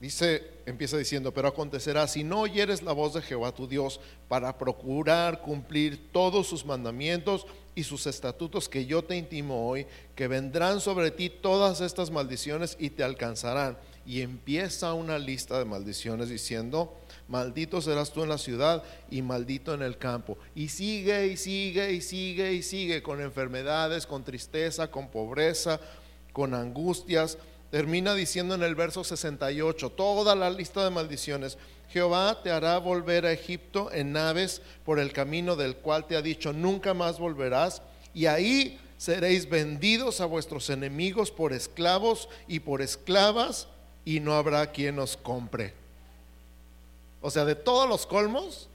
Dice, 0.00 0.52
empieza 0.66 0.96
diciendo, 0.96 1.34
pero 1.34 1.48
acontecerá 1.48 2.06
si 2.06 2.22
no 2.22 2.42
oyeres 2.42 2.82
la 2.82 2.92
voz 2.92 3.14
de 3.14 3.22
Jehová 3.22 3.52
tu 3.52 3.66
Dios 3.66 4.00
para 4.28 4.56
procurar 4.56 5.40
cumplir 5.40 6.12
todos 6.12 6.46
sus 6.46 6.64
mandamientos 6.64 7.44
y 7.74 7.84
sus 7.84 8.06
estatutos 8.06 8.68
que 8.68 8.86
yo 8.86 9.02
te 9.02 9.16
intimo 9.16 9.68
hoy, 9.68 9.86
que 10.14 10.28
vendrán 10.28 10.80
sobre 10.80 11.10
ti 11.10 11.30
todas 11.30 11.80
estas 11.80 12.10
maldiciones 12.10 12.76
y 12.78 12.90
te 12.90 13.02
alcanzarán. 13.02 13.76
Y 14.06 14.20
empieza 14.20 14.92
una 14.94 15.18
lista 15.18 15.58
de 15.58 15.64
maldiciones 15.64 16.28
diciendo, 16.28 16.96
maldito 17.28 17.80
serás 17.80 18.12
tú 18.12 18.22
en 18.22 18.28
la 18.28 18.38
ciudad 18.38 18.82
y 19.10 19.22
maldito 19.22 19.74
en 19.74 19.82
el 19.82 19.98
campo. 19.98 20.38
Y 20.54 20.68
sigue 20.68 21.26
y 21.26 21.36
sigue 21.36 21.92
y 21.92 22.00
sigue 22.00 22.52
y 22.52 22.62
sigue 22.62 23.02
con 23.02 23.20
enfermedades, 23.20 24.06
con 24.06 24.24
tristeza, 24.24 24.90
con 24.90 25.08
pobreza, 25.08 25.80
con 26.32 26.54
angustias 26.54 27.38
termina 27.74 28.14
diciendo 28.14 28.54
en 28.54 28.62
el 28.62 28.76
verso 28.76 29.02
68, 29.02 29.90
toda 29.90 30.36
la 30.36 30.48
lista 30.48 30.84
de 30.84 30.90
maldiciones. 30.90 31.58
Jehová 31.90 32.42
te 32.42 32.50
hará 32.50 32.78
volver 32.78 33.24
a 33.24 33.32
Egipto 33.32 33.90
en 33.92 34.12
naves 34.12 34.62
por 34.84 34.98
el 34.98 35.12
camino 35.12 35.56
del 35.56 35.76
cual 35.76 36.06
te 36.06 36.16
ha 36.16 36.22
dicho, 36.22 36.52
nunca 36.52 36.92
más 36.92 37.18
volverás, 37.18 37.82
y 38.12 38.26
ahí 38.26 38.80
seréis 38.98 39.48
vendidos 39.48 40.20
a 40.20 40.26
vuestros 40.26 40.70
enemigos 40.70 41.30
por 41.30 41.52
esclavos 41.52 42.28
y 42.48 42.60
por 42.60 42.82
esclavas, 42.82 43.68
y 44.04 44.20
no 44.20 44.34
habrá 44.34 44.70
quien 44.72 44.98
os 44.98 45.16
compre. 45.16 45.72
O 47.20 47.30
sea, 47.30 47.44
de 47.44 47.54
todos 47.54 47.88
los 47.88 48.06
colmos, 48.06 48.68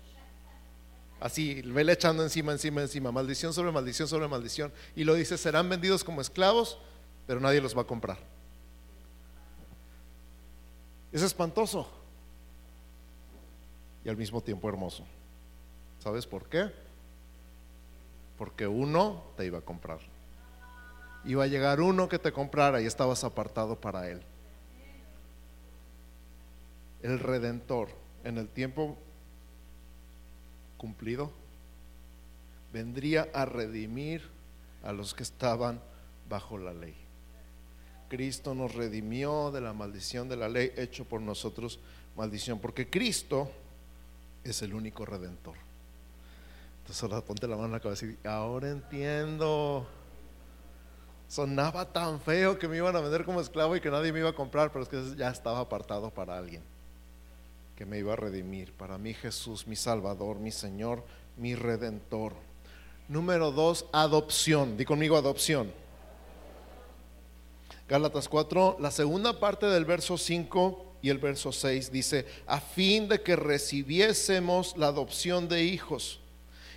así, 1.19 1.61
vele 1.61 1.93
echando 1.93 2.23
encima, 2.23 2.51
encima, 2.51 2.81
encima, 2.81 3.11
maldición 3.11 3.53
sobre 3.53 3.71
maldición 3.71 4.07
sobre 4.07 4.27
maldición, 4.27 4.71
y 4.95 5.03
lo 5.03 5.13
dice, 5.13 5.37
serán 5.37 5.67
vendidos 5.67 6.03
como 6.03 6.21
esclavos, 6.21 6.77
pero 7.27 7.39
nadie 7.39 7.61
los 7.61 7.77
va 7.77 7.81
a 7.81 7.87
comprar. 7.87 8.17
Es 11.11 11.21
espantoso 11.21 11.98
al 14.09 14.17
mismo 14.17 14.41
tiempo 14.41 14.67
hermoso. 14.69 15.05
¿Sabes 15.99 16.25
por 16.25 16.47
qué? 16.47 16.71
Porque 18.37 18.67
uno 18.67 19.23
te 19.37 19.45
iba 19.45 19.59
a 19.59 19.61
comprar. 19.61 19.99
Iba 21.25 21.43
a 21.43 21.47
llegar 21.47 21.81
uno 21.81 22.07
que 22.07 22.19
te 22.19 22.31
comprara 22.31 22.81
y 22.81 22.85
estabas 22.85 23.23
apartado 23.23 23.79
para 23.79 24.09
él. 24.09 24.21
El 27.01 27.19
redentor 27.19 27.89
en 28.23 28.37
el 28.37 28.47
tiempo 28.47 28.97
cumplido 30.77 31.31
vendría 32.71 33.27
a 33.33 33.45
redimir 33.45 34.23
a 34.83 34.93
los 34.93 35.13
que 35.13 35.23
estaban 35.23 35.81
bajo 36.29 36.57
la 36.57 36.73
ley. 36.73 36.95
Cristo 38.07 38.55
nos 38.55 38.73
redimió 38.73 39.51
de 39.51 39.61
la 39.61 39.73
maldición 39.73 40.29
de 40.29 40.37
la 40.37 40.49
ley, 40.49 40.71
hecho 40.77 41.05
por 41.05 41.21
nosotros 41.21 41.79
maldición, 42.15 42.59
porque 42.59 42.89
Cristo 42.89 43.51
es 44.51 44.61
el 44.61 44.73
único 44.73 45.05
redentor. 45.05 45.55
Entonces 46.81 47.03
ahora 47.03 47.21
ponte 47.21 47.47
la 47.47 47.55
mano 47.55 47.67
en 47.67 47.71
la 47.73 47.79
cabeza 47.79 48.05
y 48.05 48.17
ahora 48.27 48.69
entiendo. 48.69 49.87
Sonaba 51.27 51.85
tan 51.93 52.19
feo 52.19 52.57
que 52.57 52.67
me 52.67 52.77
iban 52.77 52.95
a 52.95 53.01
vender 53.01 53.23
como 53.23 53.39
esclavo 53.39 53.75
y 53.75 53.81
que 53.81 53.91
nadie 53.91 54.11
me 54.11 54.19
iba 54.19 54.29
a 54.29 54.33
comprar, 54.33 54.71
pero 54.71 54.83
es 54.83 54.89
que 54.89 55.15
ya 55.15 55.29
estaba 55.29 55.59
apartado 55.59 56.09
para 56.09 56.37
alguien 56.37 56.63
que 57.75 57.85
me 57.85 57.99
iba 57.99 58.13
a 58.13 58.15
redimir. 58.15 58.73
Para 58.73 58.97
mí 58.97 59.13
Jesús, 59.13 59.67
mi 59.67 59.75
Salvador, 59.75 60.39
mi 60.39 60.51
Señor, 60.51 61.03
mi 61.37 61.55
Redentor. 61.55 62.33
Número 63.07 63.51
dos, 63.51 63.85
adopción. 63.93 64.75
Di 64.75 64.83
conmigo 64.83 65.15
adopción. 65.15 65.71
Gálatas 67.87 68.27
4, 68.27 68.77
la 68.79 68.91
segunda 68.91 69.39
parte 69.39 69.65
del 69.65 69.85
verso 69.85 70.17
5 70.17 70.88
y 71.01 71.09
el 71.09 71.17
verso 71.17 71.51
6 71.51 71.91
dice, 71.91 72.25
a 72.45 72.59
fin 72.59 73.07
de 73.07 73.21
que 73.21 73.35
recibiésemos 73.35 74.75
la 74.77 74.87
adopción 74.87 75.47
de 75.47 75.63
hijos. 75.63 76.19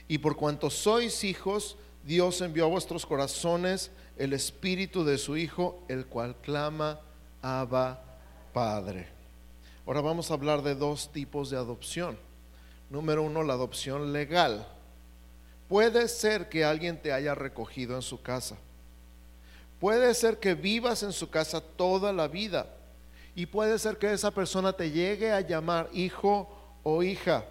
Y 0.08 0.18
por 0.18 0.36
cuanto 0.36 0.70
sois 0.70 1.24
hijos, 1.24 1.76
Dios 2.04 2.40
envió 2.40 2.64
a 2.64 2.68
vuestros 2.68 3.06
corazones 3.06 3.90
el 4.16 4.32
espíritu 4.32 5.04
de 5.04 5.18
su 5.18 5.36
Hijo, 5.36 5.82
el 5.88 6.06
cual 6.06 6.36
clama, 6.42 7.00
Abba, 7.40 8.02
Padre. 8.52 9.08
Ahora 9.86 10.00
vamos 10.00 10.30
a 10.30 10.34
hablar 10.34 10.62
de 10.62 10.74
dos 10.74 11.10
tipos 11.12 11.50
de 11.50 11.56
adopción. 11.56 12.18
Número 12.90 13.22
uno, 13.22 13.42
la 13.42 13.54
adopción 13.54 14.12
legal. 14.12 14.66
Puede 15.68 16.08
ser 16.08 16.48
que 16.48 16.64
alguien 16.64 17.00
te 17.00 17.12
haya 17.12 17.34
recogido 17.34 17.96
en 17.96 18.02
su 18.02 18.20
casa 18.20 18.56
Puede 19.82 20.14
ser 20.14 20.38
que 20.38 20.54
vivas 20.54 21.02
en 21.02 21.12
su 21.12 21.28
casa 21.28 21.60
toda 21.60 22.12
la 22.12 22.28
vida 22.28 22.72
y 23.34 23.46
puede 23.46 23.78
ser 23.78 23.96
que 23.96 24.12
esa 24.12 24.30
persona 24.30 24.72
te 24.72 24.90
llegue 24.90 25.32
a 25.32 25.40
llamar 25.40 25.88
hijo 25.92 26.48
o 26.82 27.02
hija. 27.02 27.44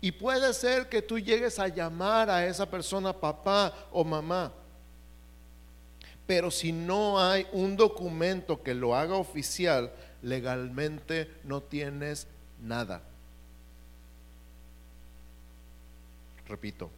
Y 0.00 0.12
puede 0.12 0.52
ser 0.54 0.88
que 0.88 1.02
tú 1.02 1.18
llegues 1.18 1.58
a 1.58 1.68
llamar 1.68 2.30
a 2.30 2.46
esa 2.46 2.70
persona 2.70 3.12
papá 3.12 3.74
o 3.90 4.04
mamá. 4.04 4.52
Pero 6.26 6.50
si 6.50 6.72
no 6.72 7.20
hay 7.20 7.46
un 7.52 7.76
documento 7.76 8.62
que 8.62 8.74
lo 8.74 8.94
haga 8.94 9.14
oficial, 9.14 9.90
legalmente 10.22 11.30
no 11.42 11.62
tienes 11.62 12.26
nada. 12.60 13.02
Repito, 16.46 16.90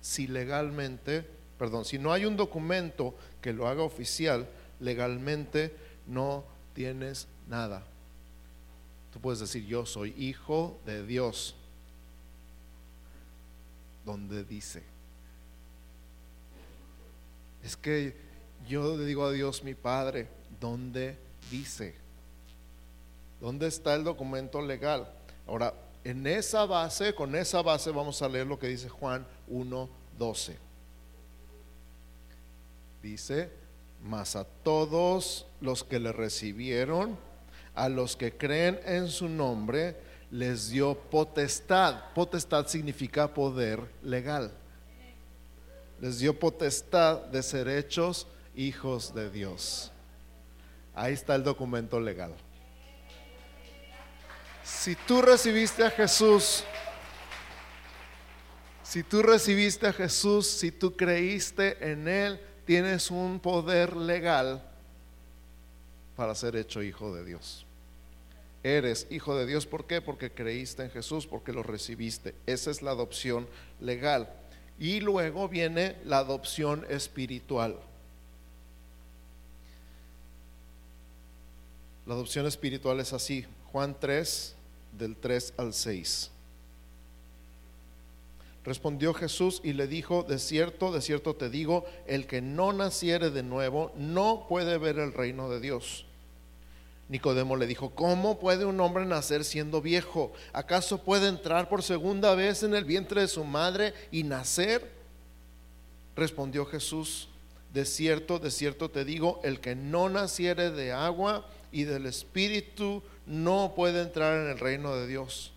si 0.00 0.26
legalmente 0.26 1.24
perdón, 1.62 1.84
si 1.84 1.96
no 1.96 2.12
hay 2.12 2.24
un 2.24 2.36
documento 2.36 3.14
que 3.40 3.52
lo 3.52 3.68
haga 3.68 3.84
oficial, 3.84 4.48
legalmente 4.80 5.72
no 6.08 6.42
tienes 6.74 7.26
nada. 7.48 7.82
Tú 9.12 9.20
puedes 9.20 9.40
decir, 9.40 9.66
yo 9.66 9.84
soy 9.84 10.14
hijo 10.16 10.80
de 10.86 11.06
Dios, 11.06 11.54
donde 14.04 14.44
dice. 14.44 14.82
Es 17.62 17.76
que 17.76 18.16
yo 18.68 18.96
le 18.96 19.04
digo 19.04 19.24
a 19.24 19.32
Dios 19.32 19.62
mi 19.62 19.74
Padre, 19.74 20.28
¿dónde 20.60 21.16
dice? 21.50 21.94
¿Dónde 23.40 23.66
está 23.66 23.94
el 23.94 24.04
documento 24.04 24.62
legal? 24.62 25.12
Ahora, 25.46 25.74
en 26.04 26.26
esa 26.26 26.64
base, 26.64 27.14
con 27.14 27.34
esa 27.34 27.62
base 27.62 27.90
vamos 27.90 28.20
a 28.22 28.28
leer 28.28 28.46
lo 28.46 28.58
que 28.58 28.68
dice 28.68 28.88
Juan 28.88 29.26
1.12 29.50 30.56
dice, 33.02 33.50
mas 34.02 34.36
a 34.36 34.44
todos 34.44 35.46
los 35.60 35.84
que 35.84 36.00
le 36.00 36.12
recibieron, 36.12 37.16
a 37.74 37.88
los 37.88 38.16
que 38.16 38.36
creen 38.36 38.80
en 38.84 39.08
su 39.08 39.28
nombre, 39.28 39.96
les 40.30 40.70
dio 40.70 40.94
potestad. 40.94 42.12
Potestad 42.14 42.66
significa 42.66 43.32
poder 43.32 43.80
legal. 44.02 44.52
Les 46.00 46.18
dio 46.18 46.38
potestad 46.38 47.18
de 47.26 47.42
ser 47.42 47.68
hechos 47.68 48.26
hijos 48.56 49.14
de 49.14 49.30
Dios. 49.30 49.92
Ahí 50.94 51.14
está 51.14 51.34
el 51.34 51.44
documento 51.44 52.00
legal. 52.00 52.34
Si 54.64 54.94
tú 54.94 55.22
recibiste 55.22 55.84
a 55.84 55.90
Jesús, 55.90 56.64
si 58.82 59.02
tú 59.02 59.22
recibiste 59.22 59.86
a 59.86 59.92
Jesús, 59.92 60.46
si 60.46 60.70
tú 60.70 60.96
creíste 60.96 61.90
en 61.90 62.08
Él, 62.08 62.40
tienes 62.64 63.10
un 63.10 63.40
poder 63.40 63.96
legal 63.96 64.62
para 66.16 66.34
ser 66.34 66.56
hecho 66.56 66.82
hijo 66.82 67.14
de 67.14 67.24
Dios. 67.24 67.66
Eres 68.62 69.06
hijo 69.10 69.36
de 69.36 69.46
Dios, 69.46 69.66
¿por 69.66 69.86
qué? 69.86 70.00
Porque 70.00 70.30
creíste 70.30 70.84
en 70.84 70.90
Jesús, 70.90 71.26
porque 71.26 71.52
lo 71.52 71.62
recibiste. 71.62 72.34
Esa 72.46 72.70
es 72.70 72.80
la 72.80 72.92
adopción 72.92 73.48
legal. 73.80 74.32
Y 74.78 75.00
luego 75.00 75.48
viene 75.48 75.96
la 76.04 76.18
adopción 76.18 76.86
espiritual. 76.88 77.78
La 82.06 82.14
adopción 82.14 82.46
espiritual 82.46 83.00
es 83.00 83.12
así. 83.12 83.46
Juan 83.70 83.96
3, 83.98 84.54
del 84.98 85.16
3 85.16 85.54
al 85.56 85.72
6. 85.72 86.31
Respondió 88.64 89.12
Jesús 89.12 89.60
y 89.64 89.72
le 89.72 89.88
dijo, 89.88 90.22
de 90.22 90.38
cierto, 90.38 90.92
de 90.92 91.00
cierto 91.00 91.34
te 91.34 91.50
digo, 91.50 91.84
el 92.06 92.26
que 92.26 92.40
no 92.40 92.72
naciere 92.72 93.30
de 93.30 93.42
nuevo 93.42 93.92
no 93.96 94.46
puede 94.48 94.78
ver 94.78 94.98
el 94.98 95.12
reino 95.12 95.50
de 95.50 95.60
Dios. 95.60 96.06
Nicodemo 97.08 97.56
le 97.56 97.66
dijo, 97.66 97.90
¿cómo 97.90 98.38
puede 98.38 98.64
un 98.64 98.80
hombre 98.80 99.04
nacer 99.04 99.44
siendo 99.44 99.82
viejo? 99.82 100.32
¿Acaso 100.52 101.02
puede 101.02 101.28
entrar 101.28 101.68
por 101.68 101.82
segunda 101.82 102.34
vez 102.34 102.62
en 102.62 102.74
el 102.74 102.84
vientre 102.84 103.22
de 103.22 103.28
su 103.28 103.44
madre 103.44 103.92
y 104.12 104.22
nacer? 104.22 104.90
Respondió 106.14 106.64
Jesús, 106.64 107.28
de 107.74 107.84
cierto, 107.84 108.38
de 108.38 108.50
cierto 108.50 108.90
te 108.90 109.04
digo, 109.04 109.40
el 109.44 109.60
que 109.60 109.74
no 109.74 110.08
naciere 110.08 110.70
de 110.70 110.92
agua 110.92 111.46
y 111.72 111.84
del 111.84 112.06
Espíritu 112.06 113.02
no 113.26 113.72
puede 113.74 114.02
entrar 114.02 114.38
en 114.38 114.50
el 114.50 114.58
reino 114.58 114.94
de 114.94 115.06
Dios. 115.06 115.52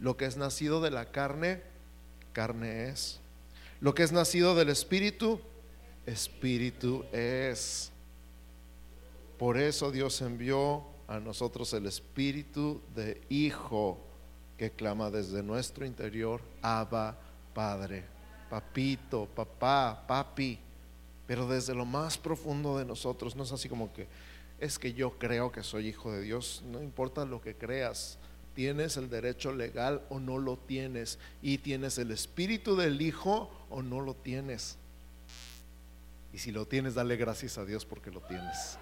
Lo 0.00 0.16
que 0.16 0.24
es 0.24 0.36
nacido 0.36 0.80
de 0.80 0.90
la 0.90 1.06
carne, 1.06 1.62
carne 2.38 2.88
es. 2.88 3.18
Lo 3.80 3.96
que 3.96 4.04
es 4.04 4.12
nacido 4.12 4.54
del 4.54 4.68
Espíritu, 4.68 5.40
Espíritu 6.06 7.04
es. 7.10 7.90
Por 9.36 9.58
eso 9.58 9.90
Dios 9.90 10.20
envió 10.22 10.84
a 11.08 11.18
nosotros 11.18 11.72
el 11.72 11.86
Espíritu 11.86 12.80
de 12.94 13.20
Hijo 13.28 13.98
que 14.56 14.70
clama 14.70 15.10
desde 15.10 15.42
nuestro 15.42 15.84
interior, 15.84 16.40
Abba, 16.62 17.18
Padre, 17.52 18.04
papito, 18.48 19.26
papá, 19.26 20.04
papi, 20.06 20.60
pero 21.26 21.48
desde 21.48 21.74
lo 21.74 21.84
más 21.84 22.16
profundo 22.16 22.78
de 22.78 22.84
nosotros, 22.84 23.34
no 23.34 23.42
es 23.42 23.50
así 23.50 23.68
como 23.68 23.92
que 23.92 24.06
es 24.60 24.78
que 24.78 24.92
yo 24.92 25.18
creo 25.18 25.50
que 25.50 25.64
soy 25.64 25.88
hijo 25.88 26.12
de 26.12 26.22
Dios, 26.22 26.62
no 26.64 26.80
importa 26.80 27.24
lo 27.24 27.40
que 27.40 27.56
creas, 27.56 28.16
tienes 28.58 28.96
el 28.96 29.08
derecho 29.08 29.52
legal 29.52 30.02
o 30.08 30.18
no 30.18 30.36
lo 30.36 30.56
tienes, 30.56 31.20
y 31.40 31.58
tienes 31.58 31.96
el 31.96 32.10
espíritu 32.10 32.74
del 32.74 33.00
hijo 33.00 33.48
o 33.70 33.82
no 33.82 34.00
lo 34.00 34.14
tienes. 34.14 34.76
Y 36.32 36.38
si 36.38 36.50
lo 36.50 36.66
tienes, 36.66 36.96
dale 36.96 37.16
gracias 37.16 37.56
a 37.56 37.64
Dios 37.64 37.84
porque 37.84 38.10
lo 38.10 38.20
tienes. 38.20 38.76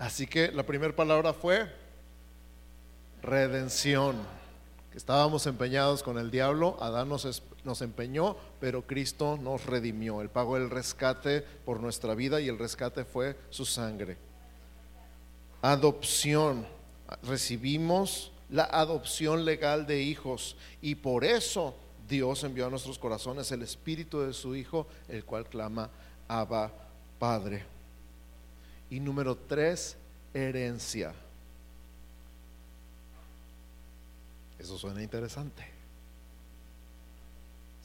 Así 0.00 0.26
que 0.26 0.50
la 0.50 0.66
primera 0.66 0.96
palabra 0.96 1.32
fue 1.32 1.72
redención 3.22 4.16
estábamos 4.98 5.46
empeñados 5.46 6.02
con 6.02 6.18
el 6.18 6.32
diablo, 6.32 6.76
Adán 6.80 7.08
nos, 7.08 7.44
nos 7.64 7.82
empeñó, 7.82 8.36
pero 8.60 8.86
Cristo 8.86 9.38
nos 9.40 9.66
redimió. 9.66 10.20
Él 10.20 10.30
pagó 10.30 10.56
el 10.56 10.70
rescate 10.70 11.42
por 11.42 11.80
nuestra 11.80 12.14
vida 12.14 12.40
y 12.40 12.48
el 12.48 12.58
rescate 12.58 13.04
fue 13.04 13.36
su 13.50 13.64
sangre. 13.64 14.16
Adopción. 15.62 16.66
Recibimos 17.22 18.32
la 18.50 18.64
adopción 18.64 19.44
legal 19.44 19.86
de 19.86 20.02
hijos 20.02 20.56
y 20.80 20.94
por 20.94 21.24
eso 21.24 21.74
Dios 22.08 22.42
envió 22.44 22.66
a 22.66 22.70
nuestros 22.70 22.98
corazones 22.98 23.52
el 23.52 23.62
espíritu 23.62 24.20
de 24.20 24.32
su 24.32 24.56
Hijo, 24.56 24.86
el 25.08 25.24
cual 25.24 25.46
clama 25.46 25.90
Abba 26.26 26.72
Padre. 27.18 27.64
Y 28.90 29.00
número 29.00 29.36
tres, 29.36 29.96
herencia. 30.32 31.12
Eso 34.58 34.78
suena 34.78 35.02
interesante. 35.02 35.77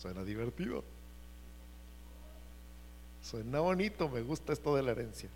Suena 0.04 0.26
divertido. 0.26 0.84
Suena 3.22 3.62
bonito, 3.62 4.10
me 4.10 4.20
gusta 4.20 4.52
esto 4.52 4.76
de 4.76 4.84
la 4.84 4.92
herencia. 4.92 5.30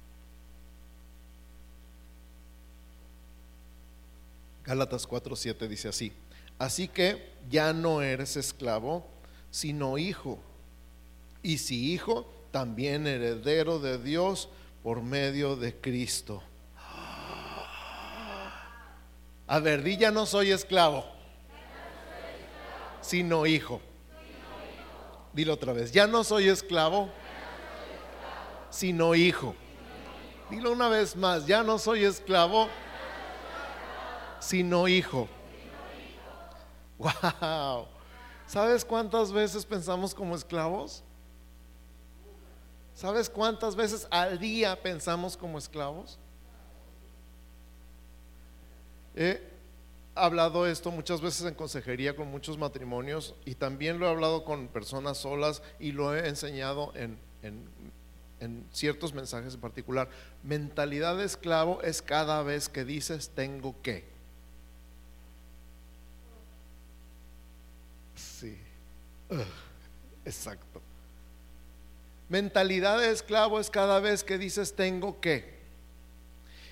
Gálatas 4.66 5.08
4:7 5.08 5.70
dice 5.70 5.88
así: 5.88 6.12
Así 6.60 6.90
que 6.90 7.32
ya 7.50 7.72
no 7.72 8.02
eres 8.02 8.36
esclavo, 8.36 9.08
sino 9.52 9.98
hijo. 9.98 10.38
Y 11.42 11.60
si 11.60 11.94
hijo, 11.94 12.30
también 12.52 13.08
heredero 13.08 13.80
de 13.80 13.98
Dios 13.98 14.50
por 14.84 15.02
medio 15.02 15.56
de 15.56 15.74
Cristo. 15.78 16.44
A 19.48 19.60
ver, 19.62 19.82
di 19.82 19.96
ya 19.96 20.12
no 20.12 20.26
soy 20.26 20.52
esclavo 20.52 21.06
sino 23.08 23.46
hijo. 23.46 23.82
Dilo 25.38 25.54
otra 25.54 25.72
vez, 25.72 25.92
ya 25.92 26.08
no 26.08 26.24
soy 26.24 26.50
esclavo, 26.50 27.10
sino 28.72 29.14
hijo. 29.14 29.54
Dilo 30.50 30.72
una 30.72 30.90
vez 30.90 31.16
más, 31.16 31.46
ya 31.46 31.62
no 31.62 31.78
soy 31.78 32.06
esclavo, 32.06 32.68
sino 34.40 34.88
hijo. 34.88 35.30
Wow. 36.98 37.86
¿Sabes 38.48 38.84
cuántas 38.84 39.32
veces 39.32 39.64
pensamos 39.64 40.16
como 40.16 40.36
esclavos? 40.36 41.04
¿Sabes 42.96 43.30
cuántas 43.30 43.76
veces 43.76 44.08
al 44.10 44.40
día 44.40 44.82
pensamos 44.82 45.38
como 45.38 45.60
esclavos? 45.60 46.18
Eh, 49.14 49.54
hablado 50.26 50.68
esto 50.68 50.92
muchas 50.92 51.22
veces 51.22 51.46
en 51.46 51.54
consejería 51.54 52.16
con 52.16 52.28
muchos 52.30 52.58
matrimonios 52.58 53.36
y 53.46 53.56
también 53.56 54.00
lo 54.00 54.08
he 54.08 54.10
hablado 54.10 54.44
con 54.44 54.68
personas 54.68 55.18
solas 55.18 55.62
y 55.80 55.92
lo 55.92 56.16
he 56.16 56.28
enseñado 56.28 56.94
en, 56.96 57.18
en 58.40 58.66
ciertos 58.72 59.14
mensajes 59.14 59.54
en 59.54 59.62
particular. 59.62 60.10
Mentalidad 60.44 61.18
de 61.18 61.26
esclavo 61.26 61.82
es 61.82 62.02
cada 62.02 62.44
vez 62.44 62.70
que 62.70 62.86
dices 62.86 63.32
tengo 63.34 63.82
que. 63.82 64.06
Sí, 68.16 68.58
exacto. 70.26 70.82
Mentalidad 72.30 73.00
de 73.00 73.12
esclavo 73.12 73.60
es 73.60 73.70
cada 73.70 74.00
vez 74.00 74.24
que 74.24 74.38
dices 74.38 74.76
tengo 74.76 75.20
que. 75.22 75.58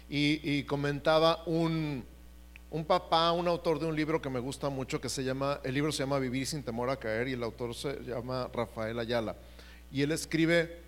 y 0.08 0.64
comentaba 0.64 1.44
un, 1.46 2.06
un 2.76 2.84
papá, 2.84 3.32
un 3.32 3.48
autor 3.48 3.80
de 3.80 3.86
un 3.86 3.96
libro 3.96 4.22
que 4.22 4.30
me 4.30 4.42
gusta 4.42 4.68
mucho, 4.68 5.00
que 5.00 5.08
se 5.08 5.24
llama, 5.24 5.62
el 5.64 5.74
libro 5.74 5.94
se 5.94 6.00
llama 6.00 6.20
Vivir 6.20 6.46
sin 6.46 6.62
temor 6.62 6.90
a 6.90 6.98
caer 6.98 7.30
y 7.30 7.32
el 7.32 7.42
autor 7.42 7.74
se 7.74 8.04
llama 8.04 8.50
Rafael 8.54 9.00
Ayala. 9.00 9.38
Y 9.94 10.02
él 10.02 10.12
escribe 10.12 10.80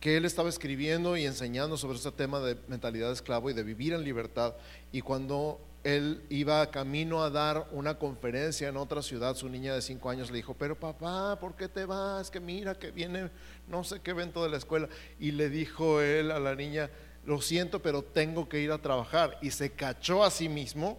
que 0.00 0.16
él 0.16 0.24
estaba 0.24 0.48
escribiendo 0.48 1.14
y 1.14 1.26
enseñando 1.26 1.76
sobre 1.76 1.98
este 1.98 2.10
tema 2.10 2.40
de 2.40 2.56
mentalidad 2.68 3.08
de 3.08 3.12
esclavo 3.12 3.50
y 3.50 3.52
de 3.52 3.64
vivir 3.64 3.92
en 3.92 4.02
libertad. 4.02 4.54
Y 4.92 5.02
cuando 5.02 5.60
él 5.84 6.22
iba 6.30 6.70
camino 6.70 7.22
a 7.22 7.28
dar 7.28 7.68
una 7.72 7.98
conferencia 7.98 8.68
en 8.68 8.78
otra 8.78 9.02
ciudad, 9.02 9.36
su 9.36 9.50
niña 9.50 9.74
de 9.74 9.82
cinco 9.82 10.08
años 10.08 10.30
le 10.30 10.38
dijo, 10.38 10.54
pero 10.54 10.74
papá, 10.74 11.38
¿por 11.38 11.54
qué 11.54 11.68
te 11.68 11.84
vas? 11.84 12.30
Que 12.30 12.40
mira 12.40 12.74
que 12.74 12.92
viene 12.92 13.28
no 13.68 13.84
sé 13.84 14.00
qué 14.00 14.12
evento 14.12 14.42
de 14.42 14.48
la 14.48 14.56
escuela. 14.56 14.88
Y 15.20 15.32
le 15.32 15.50
dijo 15.50 16.00
él 16.00 16.30
a 16.30 16.40
la 16.40 16.54
niña, 16.54 16.88
lo 17.26 17.40
siento, 17.40 17.82
pero 17.82 18.02
tengo 18.02 18.48
que 18.48 18.60
ir 18.60 18.70
a 18.70 18.78
trabajar. 18.78 19.36
Y 19.42 19.50
se 19.50 19.72
cachó 19.72 20.24
a 20.24 20.30
sí 20.30 20.48
mismo 20.48 20.98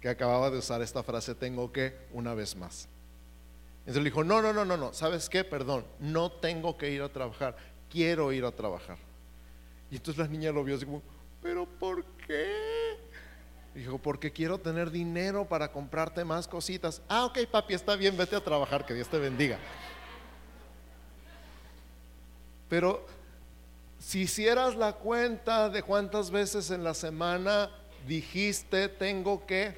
que 0.00 0.08
acababa 0.08 0.50
de 0.50 0.58
usar 0.58 0.82
esta 0.82 1.02
frase, 1.02 1.34
tengo 1.34 1.72
que, 1.72 1.96
una 2.12 2.34
vez 2.34 2.56
más. 2.56 2.88
Entonces 3.80 4.02
le 4.02 4.10
dijo, 4.10 4.22
no, 4.22 4.42
no, 4.42 4.52
no, 4.52 4.64
no, 4.64 4.76
no, 4.76 4.92
¿sabes 4.92 5.28
qué? 5.28 5.44
Perdón, 5.44 5.86
no 5.98 6.30
tengo 6.30 6.76
que 6.76 6.90
ir 6.90 7.02
a 7.02 7.08
trabajar, 7.08 7.56
quiero 7.88 8.32
ir 8.32 8.44
a 8.44 8.52
trabajar. 8.52 8.98
Y 9.90 9.96
entonces 9.96 10.18
la 10.22 10.28
niña 10.28 10.52
lo 10.52 10.62
vio 10.62 10.76
así 10.76 10.84
como, 10.84 11.02
pero 11.40 11.66
¿por 11.66 12.04
qué? 12.26 12.98
Dijo, 13.74 13.98
porque 13.98 14.32
quiero 14.32 14.58
tener 14.58 14.90
dinero 14.90 15.48
para 15.48 15.72
comprarte 15.72 16.24
más 16.24 16.46
cositas. 16.46 17.00
Ah, 17.08 17.24
ok, 17.24 17.46
papi, 17.50 17.74
está 17.74 17.96
bien, 17.96 18.16
vete 18.16 18.36
a 18.36 18.40
trabajar, 18.40 18.84
que 18.84 18.92
Dios 18.92 19.08
te 19.08 19.18
bendiga. 19.18 19.58
Pero 22.68 23.06
si 23.98 24.22
hicieras 24.22 24.76
la 24.76 24.92
cuenta 24.94 25.68
de 25.68 25.82
cuántas 25.82 26.30
veces 26.30 26.70
en 26.70 26.84
la 26.84 26.94
semana 26.94 27.70
dijiste 28.06 28.88
tengo 28.88 29.44
que, 29.44 29.74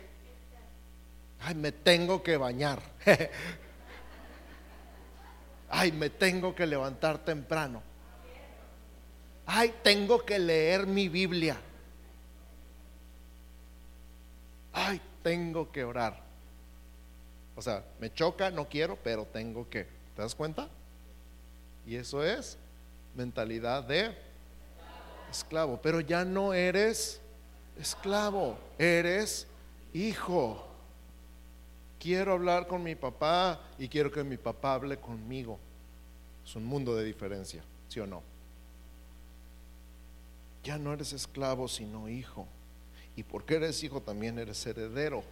ay, 1.41 1.55
me 1.55 1.73
tengo 1.73 2.23
que 2.23 2.37
bañar, 2.37 2.81
ay, 5.71 5.93
me 5.93 6.11
tengo 6.11 6.55
que 6.55 6.67
levantar 6.67 7.19
temprano, 7.25 7.83
ay, 9.47 9.75
tengo 9.83 10.25
que 10.25 10.39
leer 10.39 10.87
mi 10.87 11.09
Biblia, 11.09 11.59
ay, 14.73 15.01
tengo 15.23 15.73
que 15.73 15.85
orar. 15.85 16.29
O 17.57 17.63
sea, 17.63 17.85
me 17.99 18.13
choca, 18.13 18.51
no 18.51 18.69
quiero, 18.69 18.97
pero 18.97 19.27
tengo 19.27 19.69
que. 19.69 19.85
¿Te 20.15 20.23
das 20.23 20.35
cuenta? 20.35 20.69
Y 21.85 21.97
eso 21.97 22.25
es 22.25 22.57
mentalidad 23.15 23.85
de 23.85 24.15
esclavo. 25.31 25.81
Pero 25.83 26.01
ya 26.01 26.25
no 26.25 26.53
eres 26.55 27.21
esclavo, 27.79 28.59
eres 28.79 29.47
hijo. 29.93 30.67
Quiero 31.99 32.33
hablar 32.33 32.67
con 32.67 32.83
mi 32.83 32.95
papá 32.95 33.61
y 33.79 33.89
quiero 33.89 34.11
que 34.11 34.25
mi 34.25 34.37
papá 34.37 34.75
hable 34.75 34.97
conmigo. 34.99 35.59
Es 36.45 36.57
un 36.57 36.65
mundo 36.65 36.97
de 36.97 37.05
diferencia, 37.05 37.63
¿sí 37.89 38.01
o 38.01 38.07
no? 38.07 38.23
Ya 40.65 40.79
no 40.79 40.93
eres 40.93 41.13
esclavo, 41.13 41.69
sino 41.69 42.09
hijo. 42.09 42.47
Y 43.17 43.23
porque 43.23 43.57
eres 43.57 43.83
hijo 43.83 44.01
también 44.01 44.39
eres 44.39 44.65
heredero. 44.67 45.23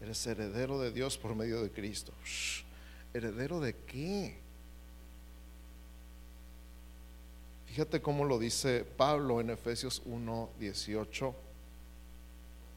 Eres 0.00 0.26
heredero 0.26 0.78
de 0.80 0.92
Dios 0.92 1.18
por 1.18 1.34
medio 1.34 1.62
de 1.62 1.70
Cristo. 1.70 2.12
¿Heredero 3.12 3.60
de 3.60 3.74
qué? 3.74 4.38
Fíjate 7.78 8.02
cómo 8.02 8.24
lo 8.24 8.40
dice 8.40 8.84
Pablo 8.84 9.40
en 9.40 9.50
Efesios 9.50 10.02
1, 10.04 10.50
18. 10.58 11.32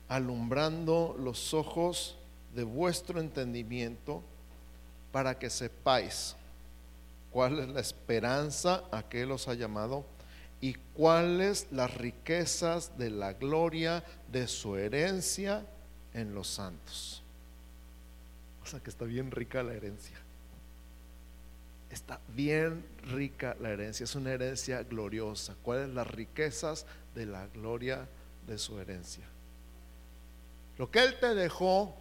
Alumbrando 0.10 1.16
los 1.18 1.56
ojos 1.56 2.20
de 2.54 2.64
vuestro 2.64 3.20
entendimiento 3.20 4.22
para 5.12 5.40
que 5.40 5.50
sepáis 5.50 6.36
cuál 7.32 7.58
es 7.58 7.70
la 7.70 7.80
esperanza 7.80 8.84
a 8.92 9.02
que 9.02 9.24
Él 9.24 9.32
os 9.32 9.48
ha 9.48 9.56
llamado 9.56 10.06
y 10.60 10.76
cuáles 10.94 11.66
las 11.72 11.92
riquezas 11.98 12.96
de 13.00 13.10
la 13.10 13.34
gloria 13.34 14.04
de 14.32 14.48
su 14.48 14.76
herencia 14.76 15.66
en 16.14 16.36
los 16.36 16.48
santos. 16.48 17.24
O 18.64 18.68
sea 18.68 18.80
que 18.80 18.92
está 18.92 19.06
bien 19.06 19.32
rica 19.32 19.64
la 19.64 19.74
herencia. 19.74 20.21
Está 21.92 22.22
bien 22.30 22.86
rica 23.12 23.58
la 23.60 23.70
herencia, 23.70 24.06
es 24.06 24.16
una 24.16 24.32
herencia 24.32 24.82
gloriosa. 24.84 25.56
¿Cuáles 25.62 25.90
las 25.90 26.08
riquezas 26.08 26.86
de 27.14 27.26
la 27.26 27.48
gloria 27.48 28.08
de 28.48 28.58
su 28.58 28.80
herencia? 28.80 29.28
Lo 30.78 30.90
que 30.90 31.04
Él 31.04 31.20
te 31.20 31.36
dejó 31.36 31.94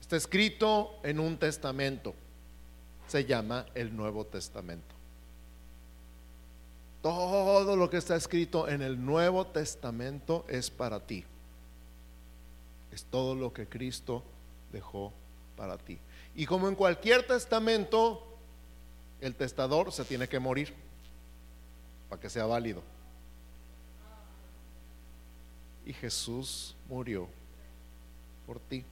está 0.00 0.16
escrito 0.16 0.98
en 1.04 1.20
un 1.20 1.38
testamento. 1.38 2.14
Se 3.06 3.24
llama 3.24 3.66
el 3.74 3.96
Nuevo 3.96 4.26
Testamento. 4.26 4.96
Todo 7.00 7.76
lo 7.76 7.88
que 7.88 7.98
está 7.98 8.16
escrito 8.16 8.68
en 8.68 8.82
el 8.82 9.04
Nuevo 9.04 9.46
Testamento 9.46 10.44
es 10.48 10.68
para 10.70 10.98
ti. 10.98 11.24
Es 12.90 13.04
todo 13.04 13.36
lo 13.36 13.52
que 13.52 13.68
Cristo 13.68 14.24
dejó 14.72 15.12
para 15.56 15.78
ti. 15.78 16.00
Y 16.36 16.44
como 16.44 16.68
en 16.68 16.74
cualquier 16.74 17.26
testamento, 17.26 18.22
el 19.22 19.34
testador 19.34 19.90
se 19.90 20.04
tiene 20.04 20.28
que 20.28 20.38
morir 20.38 20.74
para 22.10 22.20
que 22.20 22.28
sea 22.28 22.44
válido. 22.44 22.82
Y 25.86 25.94
Jesús 25.94 26.76
murió 26.90 27.26
por 28.46 28.60
ti. 28.60 28.84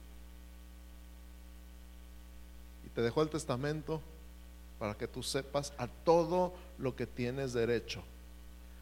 Y 2.83 2.89
te 2.89 3.01
dejó 3.01 3.21
el 3.21 3.29
testamento 3.29 4.01
para 4.79 4.95
que 4.95 5.07
tú 5.07 5.21
sepas 5.21 5.71
a 5.77 5.87
todo 5.87 6.55
lo 6.79 6.95
que 6.95 7.05
tienes 7.05 7.53
derecho, 7.53 8.01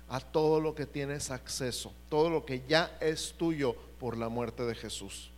a 0.07 0.21
todo 0.21 0.61
lo 0.61 0.73
que 0.73 0.85
tienes 0.85 1.31
acceso, 1.31 1.91
todo 2.07 2.29
lo 2.29 2.45
que 2.45 2.63
ya 2.65 2.97
es 3.01 3.33
tuyo 3.37 3.75
por 3.99 4.15
la 4.15 4.29
muerte 4.29 4.63
de 4.63 4.73
Jesús. 4.73 5.32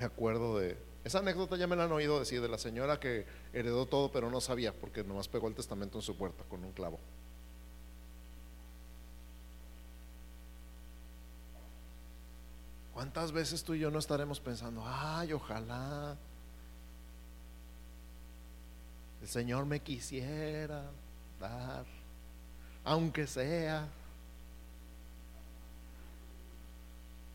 Me 0.00 0.06
acuerdo 0.06 0.58
de 0.58 0.78
esa 1.04 1.18
anécdota 1.18 1.56
ya 1.56 1.66
me 1.66 1.76
la 1.76 1.84
han 1.84 1.92
oído 1.92 2.18
decir 2.18 2.40
de 2.40 2.48
la 2.48 2.56
señora 2.56 2.98
que 2.98 3.26
heredó 3.52 3.84
todo 3.84 4.10
pero 4.10 4.30
no 4.30 4.40
sabía 4.40 4.72
porque 4.72 5.04
nomás 5.04 5.28
pegó 5.28 5.46
el 5.46 5.54
testamento 5.54 5.98
en 5.98 6.02
su 6.02 6.16
puerta 6.16 6.42
con 6.44 6.64
un 6.64 6.72
clavo. 6.72 6.98
¿Cuántas 12.94 13.30
veces 13.30 13.62
tú 13.62 13.74
y 13.74 13.80
yo 13.80 13.90
no 13.90 13.98
estaremos 13.98 14.40
pensando, 14.40 14.82
ay, 14.86 15.34
ojalá 15.34 16.16
el 19.20 19.28
Señor 19.28 19.66
me 19.66 19.80
quisiera 19.80 20.90
dar, 21.38 21.84
aunque 22.84 23.26
sea? 23.26 23.86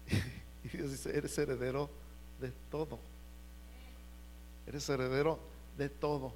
Y 0.63 0.69
Dios 0.69 0.89
dice, 0.89 1.15
eres 1.15 1.37
heredero 1.37 2.04
de 2.39 2.51
todo. 2.69 2.99
Eres 4.67 4.87
heredero 4.89 5.39
de 5.77 5.89
todo, 5.89 6.33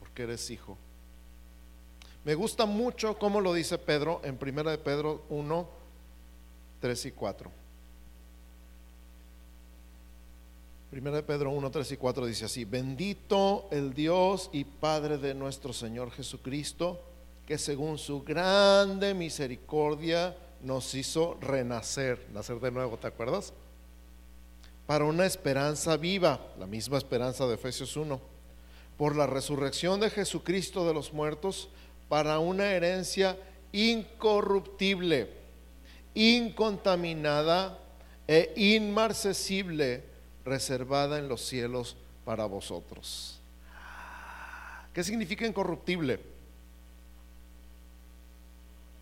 porque 0.00 0.24
eres 0.24 0.50
hijo. 0.50 0.76
Me 2.24 2.34
gusta 2.34 2.66
mucho 2.66 3.18
cómo 3.18 3.40
lo 3.40 3.54
dice 3.54 3.78
Pedro 3.78 4.20
en 4.24 4.38
1 4.40 4.70
de 4.70 4.78
Pedro 4.78 5.24
1, 5.30 5.68
3 6.80 7.06
y 7.06 7.12
4. 7.12 7.50
Primera 10.90 11.16
de 11.16 11.22
Pedro 11.22 11.50
1, 11.50 11.70
3 11.70 11.92
y 11.92 11.96
4 11.98 12.26
dice 12.26 12.46
así, 12.46 12.64
bendito 12.64 13.68
el 13.70 13.92
Dios 13.92 14.48
y 14.52 14.64
Padre 14.64 15.18
de 15.18 15.34
nuestro 15.34 15.72
Señor 15.72 16.10
Jesucristo, 16.10 17.00
que 17.46 17.58
según 17.58 17.98
su 17.98 18.22
grande 18.22 19.12
misericordia 19.12 20.34
nos 20.62 20.94
hizo 20.94 21.36
renacer, 21.40 22.26
nacer 22.32 22.58
de 22.58 22.70
nuevo, 22.70 22.96
¿te 22.96 23.06
acuerdas? 23.06 23.52
Para 24.88 25.04
una 25.04 25.26
esperanza 25.26 25.98
viva, 25.98 26.40
la 26.58 26.66
misma 26.66 26.96
esperanza 26.96 27.46
de 27.46 27.56
Efesios 27.56 27.94
1, 27.94 28.18
por 28.96 29.16
la 29.16 29.26
resurrección 29.26 30.00
de 30.00 30.08
Jesucristo 30.08 30.86
de 30.86 30.94
los 30.94 31.12
muertos, 31.12 31.68
para 32.08 32.38
una 32.38 32.72
herencia 32.72 33.36
incorruptible, 33.70 35.30
incontaminada 36.14 37.78
e 38.26 38.54
inmarcesible 38.56 40.04
reservada 40.46 41.18
en 41.18 41.28
los 41.28 41.42
cielos 41.44 41.94
para 42.24 42.46
vosotros. 42.46 43.38
¿Qué 44.94 45.04
significa 45.04 45.46
incorruptible? 45.46 46.18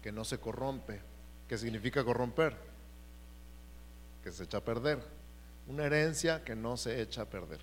Que 0.02 0.10
no 0.10 0.24
se 0.24 0.38
corrompe. 0.38 1.00
¿Qué 1.48 1.56
significa 1.56 2.02
corromper? 2.02 2.56
Que 4.24 4.32
se 4.32 4.42
echa 4.42 4.58
a 4.58 4.64
perder. 4.64 5.15
Una 5.68 5.84
herencia 5.84 6.44
que 6.44 6.54
no 6.54 6.76
se 6.76 7.00
echa 7.00 7.22
a 7.22 7.24
perder. 7.24 7.60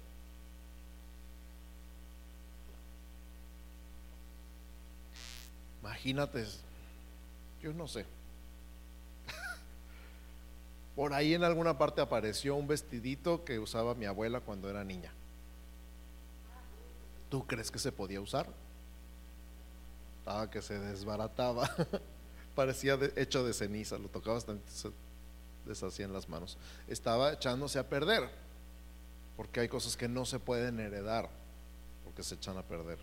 Imagínate, 5.81 6.45
yo 7.61 7.73
no 7.73 7.87
sé, 7.87 8.05
por 10.95 11.13
ahí 11.13 11.33
en 11.33 11.43
alguna 11.43 11.77
parte 11.77 12.01
apareció 12.01 12.55
un 12.55 12.67
vestidito 12.67 13.43
que 13.43 13.59
usaba 13.59 13.93
mi 13.93 14.05
abuela 14.05 14.39
cuando 14.39 14.69
era 14.69 14.83
niña. 14.83 15.11
¿Tú 17.29 17.45
crees 17.45 17.71
que 17.71 17.79
se 17.79 17.91
podía 17.91 18.21
usar? 18.21 18.47
Estaba 20.19 20.49
que 20.49 20.61
se 20.61 20.79
desbarataba. 20.79 21.69
Parecía 22.55 22.97
hecho 23.15 23.43
de 23.43 23.53
ceniza, 23.53 23.97
lo 23.97 24.07
tocaba 24.07 24.35
bastante, 24.35 24.63
se 25.63 25.69
deshacía 25.69 26.05
en 26.05 26.13
las 26.13 26.29
manos. 26.29 26.57
Estaba 26.87 27.33
echándose 27.33 27.79
a 27.79 27.87
perder, 27.87 28.29
porque 29.37 29.61
hay 29.61 29.67
cosas 29.67 29.95
que 29.95 30.07
no 30.07 30.25
se 30.25 30.39
pueden 30.39 30.79
heredar, 30.79 31.29
porque 32.03 32.23
se 32.23 32.35
echan 32.35 32.57
a 32.57 32.63
perder. 32.63 32.99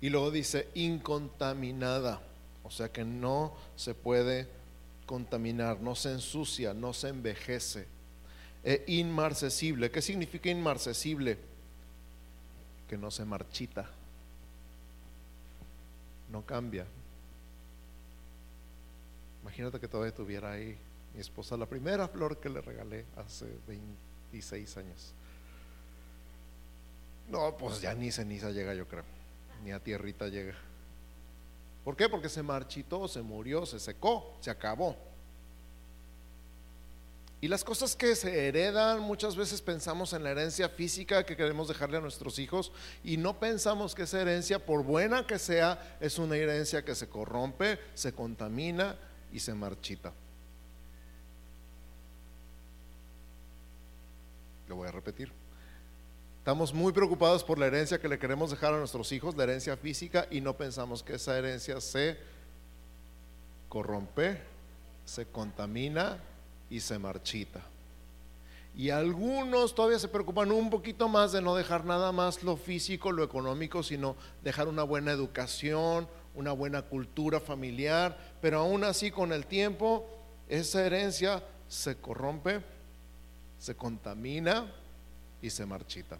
Y 0.00 0.10
luego 0.10 0.30
dice 0.30 0.68
incontaminada, 0.74 2.20
o 2.62 2.70
sea 2.70 2.90
que 2.92 3.04
no 3.04 3.54
se 3.76 3.94
puede 3.94 4.48
contaminar, 5.06 5.80
no 5.80 5.94
se 5.94 6.12
ensucia, 6.12 6.74
no 6.74 6.92
se 6.92 7.08
envejece. 7.08 7.86
E 8.62 8.82
inmarcesible. 8.86 9.90
¿Qué 9.90 10.00
significa 10.00 10.48
inmarcesible? 10.48 11.38
Que 12.88 12.96
no 12.96 13.10
se 13.10 13.24
marchita, 13.24 13.90
no 16.30 16.42
cambia. 16.46 16.86
Imagínate 19.44 19.78
que 19.78 19.86
todavía 19.86 20.14
tuviera 20.14 20.52
ahí 20.52 20.74
mi 21.12 21.20
esposa 21.20 21.54
la 21.58 21.66
primera 21.66 22.08
flor 22.08 22.40
que 22.40 22.48
le 22.48 22.62
regalé 22.62 23.04
hace 23.14 23.44
26 23.68 24.76
años. 24.78 25.12
No, 27.28 27.54
pues 27.54 27.82
ya 27.82 27.94
ni 27.94 28.10
ceniza 28.10 28.50
llega, 28.50 28.72
yo 28.74 28.88
creo, 28.88 29.04
ni 29.62 29.70
a 29.70 29.80
tierrita 29.80 30.28
llega. 30.28 30.54
¿Por 31.84 31.94
qué? 31.94 32.08
Porque 32.08 32.30
se 32.30 32.42
marchitó, 32.42 33.06
se 33.06 33.20
murió, 33.20 33.66
se 33.66 33.78
secó, 33.78 34.34
se 34.40 34.50
acabó. 34.50 34.96
Y 37.42 37.48
las 37.48 37.64
cosas 37.64 37.94
que 37.94 38.16
se 38.16 38.48
heredan, 38.48 39.00
muchas 39.00 39.36
veces 39.36 39.60
pensamos 39.60 40.14
en 40.14 40.22
la 40.22 40.30
herencia 40.30 40.70
física 40.70 41.26
que 41.26 41.36
queremos 41.36 41.68
dejarle 41.68 41.98
a 41.98 42.00
nuestros 42.00 42.38
hijos 42.38 42.72
y 43.04 43.18
no 43.18 43.38
pensamos 43.38 43.94
que 43.94 44.04
esa 44.04 44.22
herencia, 44.22 44.64
por 44.64 44.82
buena 44.84 45.26
que 45.26 45.38
sea, 45.38 45.98
es 46.00 46.18
una 46.18 46.36
herencia 46.36 46.82
que 46.82 46.94
se 46.94 47.10
corrompe, 47.10 47.78
se 47.92 48.14
contamina 48.14 48.96
y 49.34 49.40
se 49.40 49.52
marchita. 49.52 50.12
Lo 54.68 54.76
voy 54.76 54.88
a 54.88 54.92
repetir. 54.92 55.30
Estamos 56.38 56.72
muy 56.72 56.92
preocupados 56.92 57.42
por 57.42 57.58
la 57.58 57.66
herencia 57.66 58.00
que 58.00 58.08
le 58.08 58.18
queremos 58.18 58.50
dejar 58.50 58.72
a 58.72 58.78
nuestros 58.78 59.10
hijos, 59.12 59.36
la 59.36 59.42
herencia 59.42 59.76
física, 59.76 60.26
y 60.30 60.40
no 60.40 60.56
pensamos 60.56 61.02
que 61.02 61.14
esa 61.14 61.36
herencia 61.36 61.80
se 61.80 62.16
corrompe, 63.68 64.40
se 65.04 65.26
contamina 65.26 66.18
y 66.70 66.78
se 66.78 66.98
marchita. 66.98 67.60
Y 68.76 68.90
algunos 68.90 69.74
todavía 69.74 69.98
se 69.98 70.08
preocupan 70.08 70.52
un 70.52 70.70
poquito 70.70 71.08
más 71.08 71.32
de 71.32 71.42
no 71.42 71.56
dejar 71.56 71.84
nada 71.84 72.12
más 72.12 72.42
lo 72.44 72.56
físico, 72.56 73.10
lo 73.10 73.24
económico, 73.24 73.82
sino 73.82 74.14
dejar 74.42 74.68
una 74.68 74.84
buena 74.84 75.10
educación, 75.10 76.06
una 76.34 76.52
buena 76.52 76.82
cultura 76.82 77.40
familiar, 77.40 78.16
pero 78.40 78.60
aún 78.60 78.84
así 78.84 79.10
con 79.10 79.32
el 79.32 79.46
tiempo 79.46 80.06
esa 80.48 80.84
herencia 80.84 81.42
se 81.68 81.96
corrompe, 81.96 82.60
se 83.58 83.74
contamina 83.74 84.72
y 85.40 85.50
se 85.50 85.64
marchita. 85.64 86.18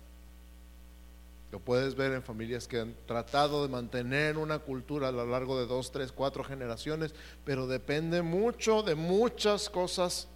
Lo 1.51 1.61
puedes 1.61 1.95
ver 1.95 2.13
en 2.13 2.23
familias 2.23 2.67
que 2.67 2.81
han 2.81 2.97
tratado 3.07 3.63
de 3.63 3.69
mantener 3.69 4.39
una 4.39 4.59
cultura 4.59 5.09
a 5.09 5.13
lo 5.13 5.25
largo 5.25 5.59
de 5.59 5.67
dos, 5.67 5.93
tres, 5.93 6.11
cuatro 6.11 6.43
generaciones, 6.43 7.15
pero 7.45 7.69
depende 7.69 8.23
mucho 8.23 8.83
de 8.83 8.97
muchas 8.97 9.71
cosas 9.71 10.27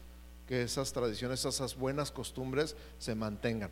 que 0.46 0.62
esas 0.62 0.92
tradiciones, 0.92 1.44
esas 1.44 1.76
buenas 1.76 2.12
costumbres 2.12 2.76
se 2.98 3.14
mantengan. 3.14 3.70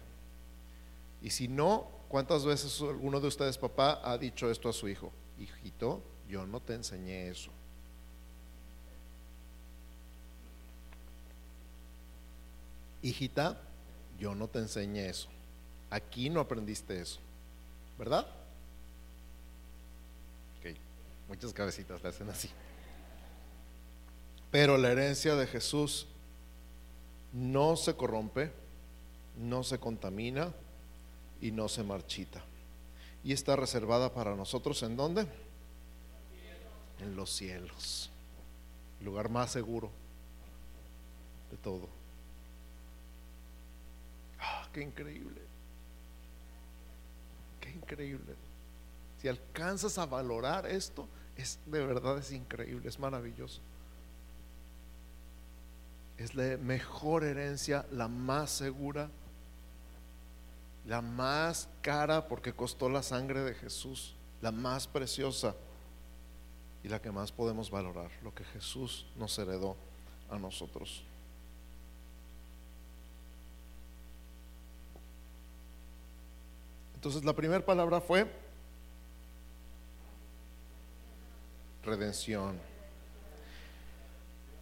Y 1.23 1.31
si 1.31 1.47
no, 1.47 1.89
¿cuántas 2.09 2.45
veces 2.45 2.81
alguno 2.81 3.21
de 3.21 3.29
ustedes, 3.29 3.57
papá, 3.59 4.01
ha 4.03 4.19
dicho 4.19 4.51
esto 4.51 4.69
a 4.69 4.73
su 4.73 4.89
hijo? 4.89 5.13
Hijito, 5.39 6.03
yo 6.29 6.47
no 6.47 6.61
te 6.61 6.75
enseñé 6.75 7.29
eso. 7.29 7.51
Hijita, 13.03 13.61
yo 14.19 14.35
no 14.35 14.49
te 14.49 14.59
enseñé 14.59 15.09
eso. 15.09 15.29
Aquí 15.91 16.31
no 16.31 16.41
aprendiste 16.41 17.01
eso. 17.01 17.21
¿Verdad? 17.99 18.27
Ok, 20.59 20.77
muchas 21.29 21.53
cabecitas 21.53 22.03
le 22.03 22.09
hacen 22.09 22.29
así. 22.29 22.51
Pero 24.51 24.79
la 24.79 24.91
herencia 24.91 25.35
de 25.35 25.47
Jesús 25.47 26.07
no 27.33 27.77
se 27.77 27.95
corrompe, 27.95 28.51
no 29.39 29.63
se 29.63 29.79
contamina 29.79 30.53
y 31.41 31.51
no 31.51 31.69
se 31.69 31.83
marchita. 31.83 32.43
Y 33.27 33.35
está 33.35 33.57
reservada 33.57 34.15
para 34.15 34.35
nosotros 34.35 34.83
en 34.83 34.97
dónde? 34.97 35.27
En 37.01 37.15
los 37.15 37.31
cielos. 37.31 38.09
El 39.01 39.05
lugar 39.05 39.29
más 39.29 39.53
seguro 39.53 39.91
de 41.51 41.59
todo. 41.59 41.87
Ah, 44.41 44.67
qué 44.73 44.81
increíble 44.81 45.47
increíble. 47.77 48.35
Si 49.21 49.29
alcanzas 49.29 49.99
a 49.99 50.07
valorar 50.07 50.67
esto, 50.67 51.09
es 51.37 51.59
de 51.67 51.85
verdad 51.85 52.19
es 52.19 52.33
increíble, 52.33 52.89
es 52.89 52.99
maravilloso. 52.99 53.61
Es 56.19 56.35
la 56.35 56.57
mejor 56.57 57.25
herencia, 57.25 57.87
la 57.93 58.09
más 58.09 58.51
segura, 58.51 59.11
la 60.87 61.03
más 61.03 61.69
cara 61.83 62.29
porque 62.29 62.53
costó 62.53 62.89
la 62.89 63.03
sangre 63.03 63.41
de 63.41 63.55
Jesús, 63.55 64.15
la 64.41 64.53
más 64.53 64.87
preciosa 64.87 65.55
y 66.85 66.89
la 66.89 67.03
que 67.03 67.11
más 67.11 67.33
podemos 67.33 67.71
valorar, 67.71 68.11
lo 68.23 68.35
que 68.35 68.45
Jesús 68.45 69.07
nos 69.17 69.37
heredó 69.39 69.77
a 70.31 70.39
nosotros. 70.39 71.03
Entonces 76.95 77.25
la 77.25 77.35
primera 77.35 77.65
palabra 77.65 78.01
fue 78.01 78.31
redención. 81.85 82.59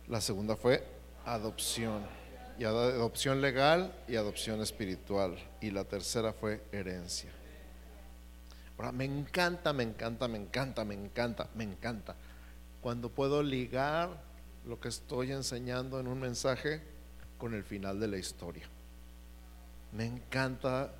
La 0.09 0.21
segunda 0.21 0.57
fue 0.57 0.87
adopción. 1.25 2.24
Y 2.59 2.65
adopción 2.65 3.41
legal 3.41 3.93
y 4.07 4.17
adopción 4.17 4.61
espiritual. 4.61 5.37
Y 5.61 5.71
la 5.71 5.85
tercera 5.85 6.33
fue 6.33 6.63
herencia. 6.73 7.31
Ahora, 8.77 8.93
me 8.93 9.05
encanta, 9.05 9.73
me 9.73 9.83
encanta, 9.83 10.29
me 10.29 10.39
encanta, 10.39 10.85
me 10.85 10.95
encanta, 10.95 11.49
me 11.55 11.65
encanta. 11.65 12.17
Cuando 12.81 13.09
puedo 13.09 13.43
ligar 13.43 14.11
lo 14.67 14.81
que 14.81 14.89
estoy 14.89 15.33
enseñando 15.33 16.01
en 16.01 16.07
un 16.07 16.21
mensaje 16.21 16.83
con 17.39 17.55
el 17.55 17.65
final 17.65 18.01
de 18.01 18.09
la 18.09 18.17
historia. 18.17 18.67
Me 19.93 20.07
encanta 20.07 20.93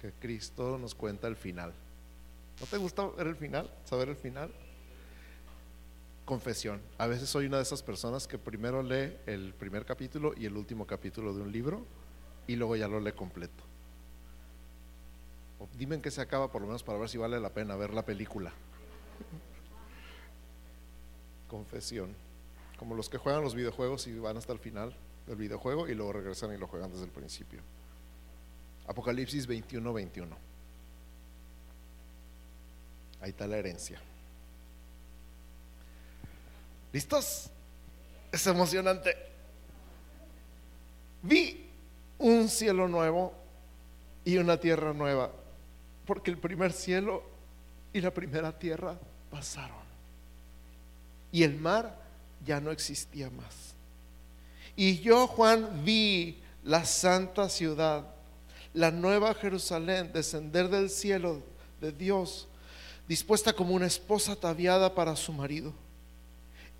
que 0.00 0.12
Cristo 0.12 0.78
nos 0.78 0.94
cuenta 0.94 1.28
el 1.28 1.36
final. 1.36 1.72
¿No 2.60 2.66
te 2.66 2.76
gusta 2.76 3.06
ver 3.06 3.26
el 3.26 3.36
final? 3.36 3.70
¿Saber 3.84 4.08
el 4.08 4.16
final? 4.16 4.52
Confesión. 6.24 6.80
A 6.96 7.06
veces 7.06 7.28
soy 7.28 7.46
una 7.46 7.58
de 7.58 7.64
esas 7.64 7.82
personas 7.82 8.26
que 8.26 8.38
primero 8.38 8.82
lee 8.82 9.14
el 9.26 9.52
primer 9.52 9.84
capítulo 9.84 10.32
y 10.34 10.46
el 10.46 10.56
último 10.56 10.86
capítulo 10.86 11.34
de 11.34 11.42
un 11.42 11.52
libro 11.52 11.84
y 12.46 12.56
luego 12.56 12.76
ya 12.76 12.88
lo 12.88 12.98
lee 12.98 13.12
completo. 13.12 13.62
dime 15.76 15.96
en 15.96 16.02
qué 16.02 16.10
se 16.10 16.22
acaba 16.22 16.50
por 16.50 16.62
lo 16.62 16.66
menos 16.66 16.82
para 16.82 16.98
ver 16.98 17.10
si 17.10 17.18
vale 17.18 17.38
la 17.40 17.50
pena 17.50 17.76
ver 17.76 17.92
la 17.92 18.06
película. 18.06 18.52
Confesión. 21.48 22.14
Como 22.78 22.94
los 22.94 23.10
que 23.10 23.18
juegan 23.18 23.42
los 23.42 23.54
videojuegos 23.54 24.06
y 24.06 24.18
van 24.18 24.38
hasta 24.38 24.52
el 24.54 24.58
final 24.58 24.96
del 25.26 25.36
videojuego 25.36 25.88
y 25.88 25.94
luego 25.94 26.14
regresan 26.14 26.54
y 26.54 26.56
lo 26.56 26.66
juegan 26.66 26.90
desde 26.90 27.04
el 27.04 27.10
principio. 27.10 27.60
Apocalipsis 28.86 29.46
21, 29.46 29.92
21. 29.92 30.36
Ahí 33.20 33.30
está 33.30 33.46
la 33.46 33.58
herencia. 33.58 34.00
¿Listos? 36.94 37.50
Es 38.30 38.46
emocionante. 38.46 39.16
Vi 41.22 41.68
un 42.18 42.48
cielo 42.48 42.86
nuevo 42.86 43.34
y 44.24 44.36
una 44.36 44.60
tierra 44.60 44.92
nueva, 44.92 45.32
porque 46.06 46.30
el 46.30 46.38
primer 46.38 46.72
cielo 46.72 47.24
y 47.92 48.00
la 48.00 48.12
primera 48.12 48.56
tierra 48.56 48.96
pasaron. 49.28 49.82
Y 51.32 51.42
el 51.42 51.56
mar 51.56 51.98
ya 52.46 52.60
no 52.60 52.70
existía 52.70 53.28
más. 53.28 53.74
Y 54.76 55.00
yo, 55.00 55.26
Juan, 55.26 55.84
vi 55.84 56.40
la 56.62 56.84
santa 56.84 57.48
ciudad 57.48 58.04
la 58.72 58.92
nueva 58.92 59.34
Jerusalén 59.34 60.12
descender 60.12 60.68
del 60.68 60.90
cielo 60.90 61.42
de 61.80 61.90
Dios, 61.90 62.46
dispuesta 63.08 63.52
como 63.52 63.74
una 63.74 63.86
esposa 63.86 64.30
ataviada 64.30 64.94
para 64.94 65.16
su 65.16 65.32
marido. 65.32 65.72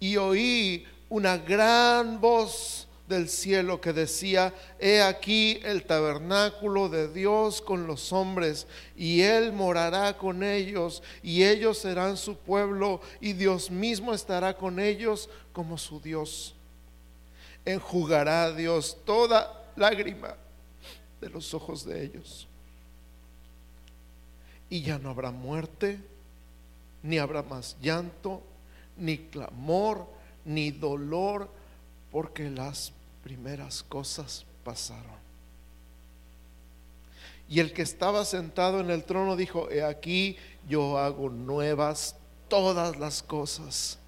Y 0.04 0.18
oí 0.18 0.86
una 1.08 1.38
gran 1.38 2.20
voz 2.20 2.86
del 3.08 3.26
cielo 3.26 3.80
que 3.80 3.94
decía, 3.94 4.52
he 4.78 5.00
aquí 5.00 5.58
el 5.62 5.84
tabernáculo 5.84 6.90
de 6.90 7.10
Dios 7.10 7.62
con 7.62 7.86
los 7.86 8.12
hombres, 8.12 8.66
y 8.98 9.22
Él 9.22 9.54
morará 9.54 10.18
con 10.18 10.42
ellos, 10.42 11.02
y 11.22 11.42
ellos 11.42 11.78
serán 11.78 12.18
su 12.18 12.36
pueblo, 12.36 13.00
y 13.18 13.32
Dios 13.32 13.70
mismo 13.70 14.12
estará 14.12 14.54
con 14.58 14.78
ellos 14.78 15.30
como 15.54 15.78
su 15.78 15.98
Dios. 16.00 16.54
Enjugará 17.64 18.52
Dios 18.52 18.98
toda 19.06 19.72
lágrima 19.74 20.36
de 21.18 21.30
los 21.30 21.54
ojos 21.54 21.82
de 21.86 22.04
ellos. 22.04 22.46
Y 24.68 24.82
ya 24.82 24.98
no 24.98 25.08
habrá 25.08 25.30
muerte, 25.30 25.98
ni 27.02 27.16
habrá 27.16 27.42
más 27.42 27.74
llanto, 27.80 28.42
ni 28.96 29.18
clamor, 29.18 30.06
ni 30.44 30.70
dolor, 30.70 31.48
porque 32.10 32.50
las 32.50 32.92
primeras 33.22 33.82
cosas 33.82 34.44
pasaron. 34.62 35.24
Y 37.48 37.60
el 37.60 37.72
que 37.72 37.82
estaba 37.82 38.24
sentado 38.24 38.80
en 38.80 38.90
el 38.90 39.04
trono 39.04 39.36
dijo, 39.36 39.70
he 39.70 39.82
aquí 39.82 40.36
yo 40.68 40.98
hago 40.98 41.28
nuevas 41.28 42.16
todas 42.48 42.98
las 42.98 43.22
cosas. 43.22 43.98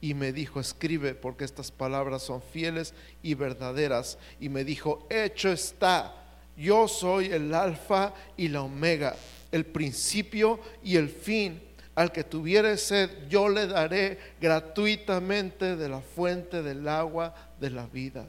Y 0.00 0.14
me 0.14 0.32
dijo, 0.32 0.60
escribe, 0.60 1.14
porque 1.14 1.44
estas 1.44 1.70
palabras 1.70 2.22
son 2.22 2.40
fieles 2.40 2.94
y 3.22 3.34
verdaderas. 3.34 4.16
Y 4.40 4.48
me 4.48 4.64
dijo, 4.64 5.06
hecho 5.10 5.50
está 5.50 6.16
yo 6.60 6.86
soy 6.88 7.32
el 7.32 7.54
alfa 7.54 8.12
y 8.36 8.48
la 8.48 8.60
omega, 8.60 9.16
el 9.50 9.64
principio 9.64 10.60
y 10.84 10.96
el 10.96 11.08
fin. 11.08 11.58
Al 12.00 12.12
que 12.12 12.24
tuviere 12.24 12.78
sed, 12.78 13.10
yo 13.28 13.50
le 13.50 13.66
daré 13.66 14.18
gratuitamente 14.40 15.76
de 15.76 15.86
la 15.86 16.00
fuente 16.00 16.62
del 16.62 16.88
agua 16.88 17.34
de 17.60 17.68
la 17.68 17.84
vida. 17.84 18.26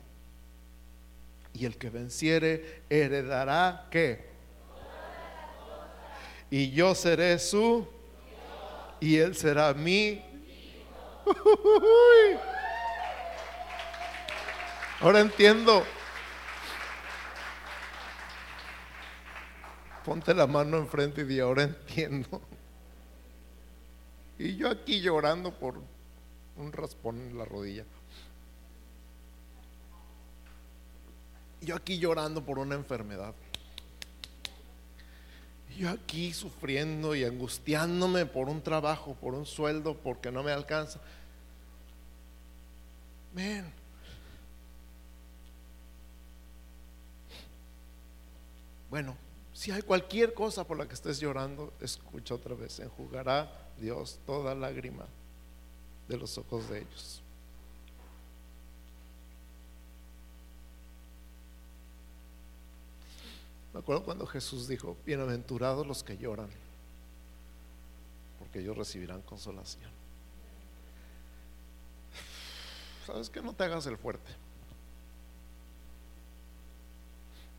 Y 1.54 1.64
el 1.64 1.78
que 1.78 1.90
venciere 1.90 2.82
heredará 2.90 3.88
qué? 3.90 4.26
Y 6.50 6.72
yo 6.72 6.94
seré 6.94 7.40
su 7.40 7.88
y 9.00 9.16
él 9.16 9.38
será 9.38 9.74
mi. 9.74 10.22
Ahora 15.00 15.22
entiendo 15.22 15.86
Ponte 20.04 20.34
la 20.34 20.46
mano 20.46 20.78
enfrente 20.78 21.22
y 21.22 21.24
di, 21.24 21.40
ahora 21.40 21.64
entiendo. 21.64 22.42
Y 24.42 24.56
yo 24.56 24.72
aquí 24.72 25.02
llorando 25.02 25.54
por 25.54 25.80
un 26.58 26.72
raspón 26.72 27.22
en 27.22 27.38
la 27.38 27.46
rodilla. 27.46 27.86
Yo 31.62 31.76
aquí 31.76 32.00
llorando 32.00 32.44
por 32.44 32.58
una 32.58 32.74
enfermedad. 32.74 33.36
Yo 35.78 35.92
aquí 35.92 36.34
sufriendo 36.34 37.14
y 37.14 37.24
angustiándome 37.24 38.26
por 38.26 38.50
un 38.50 38.64
trabajo, 38.64 39.14
por 39.14 39.36
un 39.36 39.46
sueldo, 39.46 39.96
porque 39.96 40.32
no 40.32 40.42
me 40.42 40.52
alcanza. 40.52 41.00
Men. 43.36 43.72
Bueno, 48.89 49.16
si 49.54 49.70
hay 49.70 49.84
cualquier 49.84 50.34
cosa 50.34 50.66
por 50.66 50.80
la 50.80 50.88
que 50.88 50.96
estés 50.96 51.20
llorando, 51.20 51.74
escucha 51.80 52.34
otra 52.34 52.56
vez. 52.56 52.80
Enjugará 52.80 53.61
Dios 53.82 54.20
toda 54.26 54.56
lágrima 54.56 55.06
de 56.08 56.18
los 56.18 56.38
ojos 56.38 56.70
de 56.70 56.80
ellos. 56.80 57.22
Me 63.74 63.80
acuerdo 63.80 64.04
cuando 64.04 64.28
Jesús 64.28 64.68
dijo, 64.68 64.98
bienaventurados 65.06 65.88
los 65.88 66.04
que 66.04 66.18
lloran, 66.18 66.50
porque 68.38 68.60
ellos 68.60 68.78
recibirán 68.78 69.22
consolación. 69.22 69.90
¿Sabes 73.08 73.30
que 73.30 73.42
No 73.42 73.54
te 73.54 73.64
hagas 73.64 73.86
el 73.88 73.98
fuerte. 73.98 74.32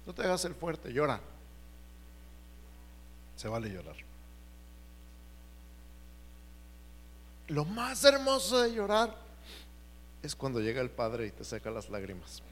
No 0.07 0.13
te 0.13 0.23
hagas 0.23 0.45
el 0.45 0.55
fuerte, 0.55 0.93
llora. 0.93 1.21
Se 3.37 3.49
vale 3.49 3.71
llorar. 3.71 4.12
Lo 7.53 7.67
más 7.67 8.03
hermoso 8.05 8.63
de 8.63 8.73
llorar 8.73 9.15
es 10.23 10.35
cuando 10.35 10.59
llega 10.59 10.81
el 10.81 10.89
Padre 10.89 11.27
y 11.27 11.33
te 11.33 11.45
seca 11.45 11.71
las 11.71 11.91
lágrimas. 11.91 12.43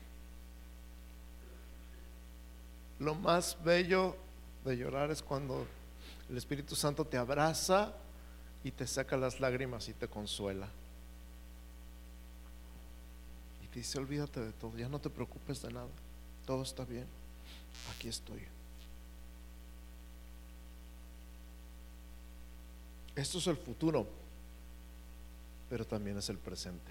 Lo 2.99 3.15
más 3.15 3.57
bello 3.65 4.15
de 4.63 4.77
llorar 4.77 5.11
es 5.11 5.23
cuando 5.23 5.67
el 6.29 6.37
Espíritu 6.37 6.77
Santo 6.77 7.07
te 7.07 7.17
abraza 7.17 7.95
y 8.63 8.73
te 8.73 8.87
saca 8.87 9.17
las 9.17 9.41
lágrimas 9.41 9.89
y 9.89 9.95
te 9.95 10.07
consuela. 10.07 10.69
Y 13.65 13.69
te 13.69 13.79
dice, 13.79 13.99
olvídate 13.99 14.41
de 14.41 14.53
todo, 14.53 14.77
ya 14.77 14.91
no 14.91 14.99
te 14.99 15.09
preocupes 15.09 15.63
de 15.63 15.73
nada, 15.73 15.89
todo 16.45 16.63
está 16.63 16.85
bien, 16.85 17.07
aquí 17.97 18.09
estoy. 18.09 18.43
Esto 23.17 23.39
es 23.39 23.47
el 23.47 23.57
futuro, 23.57 24.20
pero 25.71 25.87
también 25.87 26.19
es 26.19 26.29
el 26.29 26.37
presente. 26.37 26.91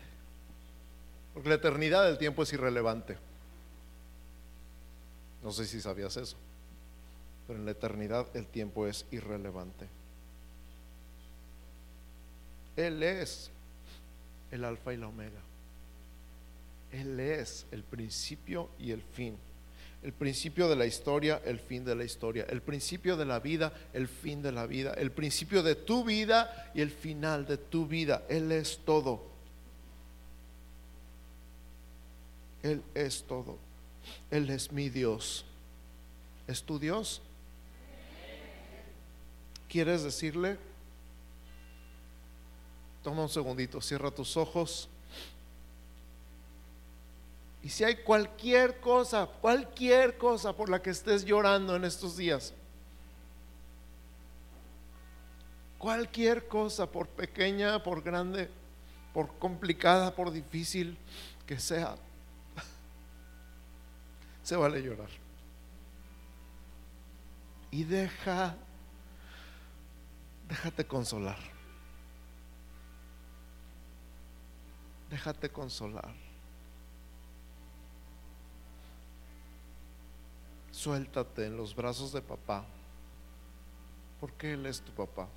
Porque 1.34 1.50
la 1.50 1.56
eternidad 1.56 2.06
del 2.06 2.18
tiempo 2.18 2.42
es 2.42 2.54
irrelevante. 2.54 3.18
No 5.44 5.52
sé 5.52 5.66
si 5.66 5.80
sabías 5.82 6.18
eso, 6.18 6.38
pero 7.46 7.60
en 7.60 7.66
la 7.66 7.72
eternidad 7.72 8.26
el 8.34 8.48
tiempo 8.48 8.88
es 8.88 9.06
irrelevante. 9.12 9.88
Él 12.76 13.04
es 13.04 13.52
el 14.52 14.64
alfa 14.64 14.94
y 14.94 14.98
la 14.98 15.08
omega. 15.08 15.42
Él 16.92 17.20
es 17.20 17.68
el 17.72 17.84
principio 17.84 18.70
y 18.80 18.92
el 18.92 19.02
fin. 19.02 19.38
El 20.02 20.14
principio 20.14 20.70
de 20.70 20.78
la 20.78 20.86
historia, 20.86 21.41
el 21.43 21.60
fin 21.60 21.84
de 21.84 21.93
la 21.93 22.06
historia. 22.06 22.45
El 22.50 22.62
principio 22.62 23.18
de 23.18 23.26
la 23.26 23.39
vida, 23.39 23.74
el 23.93 24.08
fin 24.08 24.41
de 24.41 24.52
la 24.52 24.66
vida. 24.66 24.93
El 24.93 25.12
principio 25.12 25.62
de 25.62 25.76
tu 25.76 26.06
vida 26.06 26.72
y 26.74 26.82
el 26.82 26.89
final 26.89 27.45
de 27.45 27.58
tu 27.58 27.86
vida. 27.86 28.24
Él 28.30 28.52
es 28.52 28.80
todo. 28.86 29.26
Él 32.64 32.82
es 32.93 33.24
todo. 33.24 33.58
Él 34.32 34.50
es 34.50 34.72
mi 34.72 34.89
Dios. 34.89 35.45
¿Es 36.47 36.64
tu 36.64 36.80
Dios? 36.80 37.22
¿Quieres 39.68 40.04
decirle? 40.04 40.58
Toma 43.04 43.24
un 43.24 43.30
segundito, 43.30 43.82
cierra 43.82 44.12
tus 44.12 44.36
ojos. 44.36 44.89
Y 47.62 47.70
si 47.70 47.84
hay 47.84 47.97
cualquier 47.97 48.80
cosa, 48.80 49.28
cualquier 49.41 50.18
cosa 50.18 50.55
por 50.55 50.70
la 50.70 50.82
que 50.82 50.91
estés 50.91 51.26
llorando 51.26 51.76
en 51.76 51.84
estos 51.84 52.16
días, 52.16 52.53
cualquier 55.78 56.47
cosa, 56.47 56.89
por 56.89 57.07
pequeña, 57.07 57.84
por 57.84 58.01
grande, 58.01 58.49
por 59.14 59.38
complicada, 59.39 60.16
por 60.16 60.32
difícil 60.32 60.97
que 61.45 61.60
sea, 61.60 61.95
se 64.43 64.55
vale 64.55 64.82
llorar. 64.82 65.10
Y 67.72 67.84
deja, 67.84 68.55
déjate 70.47 70.88
consolar. 70.88 71.38
Déjate 75.10 75.49
consolar. 75.49 76.29
Suéltate 80.80 81.46
en 81.46 81.58
los 81.58 81.76
brazos 81.76 82.14
de 82.14 82.22
papá, 82.22 82.64
porque 84.22 84.54
Él 84.54 84.66
es 84.66 84.80
tu 84.80 84.94
papá. 84.94 85.28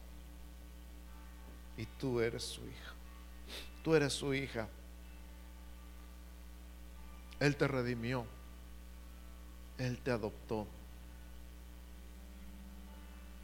Y 1.76 1.84
tú 1.99 2.20
eres 2.20 2.45
su 2.45 2.61
hija. 2.61 2.93
Tú 3.82 3.97
eres 3.97 4.12
su 4.12 4.32
hija. 4.34 4.68
Él 7.40 7.57
te 7.57 7.66
redimió. 7.66 8.24
Él 9.78 9.99
te 9.99 10.12
adoptó. 10.12 10.68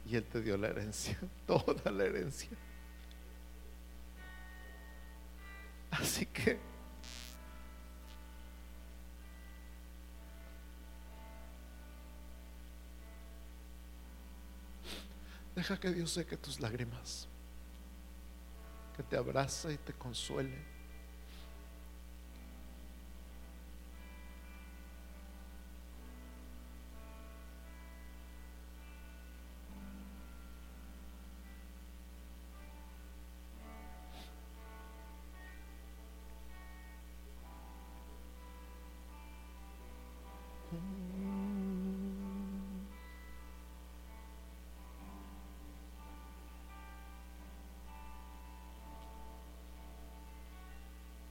Y 0.05 0.15
Él 0.15 0.23
te 0.23 0.41
dio 0.41 0.55
la 0.55 0.69
herencia, 0.69 1.19
toda 1.45 1.91
la 1.91 2.05
herencia. 2.05 2.57
Así 5.91 6.25
que 6.27 6.59
deja 15.59 15.77
que 15.77 15.91
Dios 15.91 16.11
seque 16.11 16.37
tus 16.37 16.61
lágrimas, 16.61 17.27
que 18.95 19.03
te 19.03 19.17
abraza 19.17 19.71
y 19.73 19.77
te 19.77 19.91
consuele. 19.91 20.57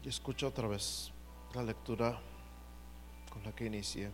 Escucha 0.09 0.47
otra 0.47 0.67
vez 0.67 1.13
la 1.55 1.63
lectura 1.63 2.19
con 3.31 3.43
la 3.45 3.55
que 3.55 3.67
inicié. 3.67 4.11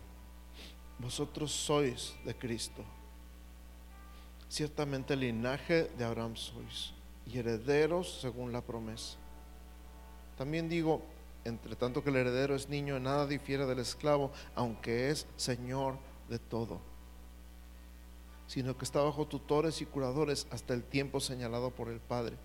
Vosotros 0.99 1.53
sois 1.53 2.13
de 2.25 2.35
Cristo. 2.35 2.83
Ciertamente 4.49 5.13
el 5.13 5.21
linaje 5.21 5.85
de 5.97 6.03
Abraham 6.03 6.35
sois 6.35 6.91
y 7.25 7.39
herederos 7.39 8.19
según 8.19 8.51
la 8.51 8.59
promesa. 8.59 9.15
También 10.37 10.67
digo, 10.67 11.01
entre 11.45 11.77
tanto 11.77 12.03
que 12.03 12.09
el 12.09 12.17
heredero 12.17 12.55
es 12.55 12.67
niño, 12.67 12.99
nada 12.99 13.25
difiere 13.25 13.65
del 13.65 13.79
esclavo, 13.79 14.31
aunque 14.53 15.09
es 15.11 15.25
señor 15.37 15.97
de 16.27 16.39
todo, 16.39 16.81
sino 18.47 18.77
que 18.77 18.83
está 18.83 19.01
bajo 19.01 19.27
tutores 19.27 19.81
y 19.81 19.85
curadores 19.85 20.45
hasta 20.51 20.73
el 20.73 20.83
tiempo 20.83 21.21
señalado 21.21 21.71
por 21.71 21.87
el 21.87 22.01
Padre. 22.01 22.35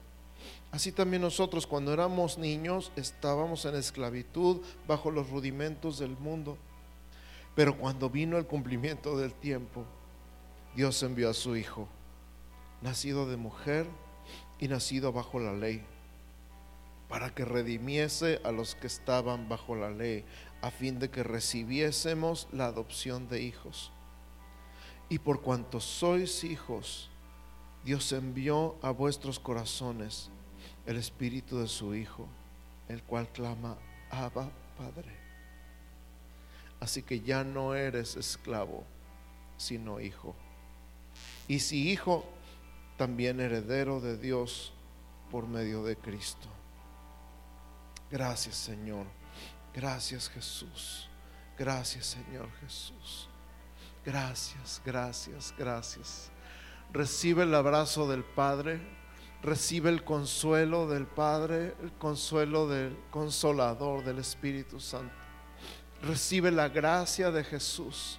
Así 0.72 0.92
también 0.92 1.22
nosotros 1.22 1.66
cuando 1.66 1.92
éramos 1.92 2.38
niños 2.38 2.92
estábamos 2.96 3.64
en 3.64 3.74
esclavitud 3.74 4.60
bajo 4.86 5.10
los 5.10 5.30
rudimentos 5.30 5.98
del 5.98 6.16
mundo. 6.16 6.56
Pero 7.54 7.76
cuando 7.76 8.08
vino 8.08 8.38
el 8.38 8.46
cumplimiento 8.46 9.18
del 9.18 9.34
tiempo, 9.34 9.84
Dios 10.76 11.02
envió 11.02 11.30
a 11.30 11.34
su 11.34 11.56
Hijo, 11.56 11.88
nacido 12.80 13.28
de 13.28 13.36
mujer 13.36 13.86
y 14.60 14.68
nacido 14.68 15.12
bajo 15.12 15.40
la 15.40 15.52
ley, 15.52 15.82
para 17.08 17.34
que 17.34 17.44
redimiese 17.44 18.40
a 18.44 18.52
los 18.52 18.76
que 18.76 18.86
estaban 18.86 19.48
bajo 19.48 19.74
la 19.74 19.90
ley, 19.90 20.24
a 20.62 20.70
fin 20.70 21.00
de 21.00 21.10
que 21.10 21.24
recibiésemos 21.24 22.46
la 22.52 22.66
adopción 22.66 23.28
de 23.28 23.42
hijos. 23.42 23.90
Y 25.08 25.18
por 25.18 25.40
cuanto 25.40 25.80
sois 25.80 26.44
hijos, 26.44 27.09
Dios 27.84 28.12
envió 28.12 28.76
a 28.82 28.90
vuestros 28.90 29.40
corazones 29.40 30.30
el 30.86 30.96
espíritu 30.96 31.58
de 31.58 31.68
su 31.68 31.94
Hijo, 31.94 32.28
el 32.88 33.02
cual 33.02 33.28
clama, 33.28 33.78
Abba, 34.10 34.50
Padre. 34.76 35.16
Así 36.80 37.02
que 37.02 37.20
ya 37.20 37.44
no 37.44 37.74
eres 37.74 38.16
esclavo, 38.16 38.84
sino 39.56 40.00
hijo. 40.00 40.34
Y 41.46 41.60
si 41.60 41.90
hijo, 41.90 42.24
también 42.96 43.40
heredero 43.40 44.00
de 44.00 44.16
Dios 44.16 44.72
por 45.30 45.46
medio 45.46 45.84
de 45.84 45.96
Cristo. 45.96 46.48
Gracias 48.10 48.56
Señor. 48.56 49.06
Gracias 49.74 50.28
Jesús. 50.28 51.08
Gracias 51.58 52.06
Señor 52.06 52.50
Jesús. 52.60 53.28
Gracias, 54.04 54.80
gracias, 54.84 55.54
gracias. 55.58 56.30
Recibe 56.92 57.44
el 57.44 57.54
abrazo 57.54 58.08
del 58.08 58.24
Padre. 58.24 58.80
Recibe 59.42 59.88
el 59.90 60.04
consuelo 60.04 60.86
del 60.86 61.06
Padre, 61.06 61.74
el 61.82 61.92
consuelo 61.92 62.68
del 62.68 62.96
consolador 63.10 64.04
del 64.04 64.18
Espíritu 64.18 64.80
Santo. 64.80 65.14
Recibe 66.02 66.50
la 66.50 66.68
gracia 66.68 67.30
de 67.30 67.44
Jesús. 67.44 68.18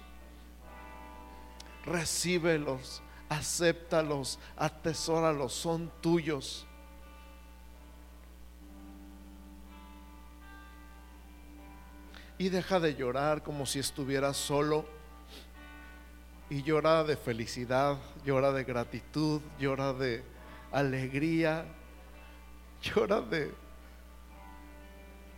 Recíbelos, 1.84 3.02
acéptalos, 3.28 4.38
atesóralos, 4.56 5.52
son 5.52 5.92
tuyos. 6.00 6.66
Y 12.38 12.48
deja 12.48 12.80
de 12.80 12.94
llorar 12.94 13.42
como 13.42 13.66
si 13.66 13.78
estuvieras 13.78 14.36
solo. 14.36 15.01
Y 16.52 16.62
llora 16.62 17.02
de 17.02 17.16
felicidad, 17.16 17.96
llora 18.26 18.52
de 18.52 18.62
gratitud, 18.62 19.40
llora 19.58 19.94
de 19.94 20.22
alegría, 20.70 21.64
llora 22.82 23.22
de, 23.22 23.54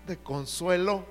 de 0.09 0.17
consuelo. 0.19 1.07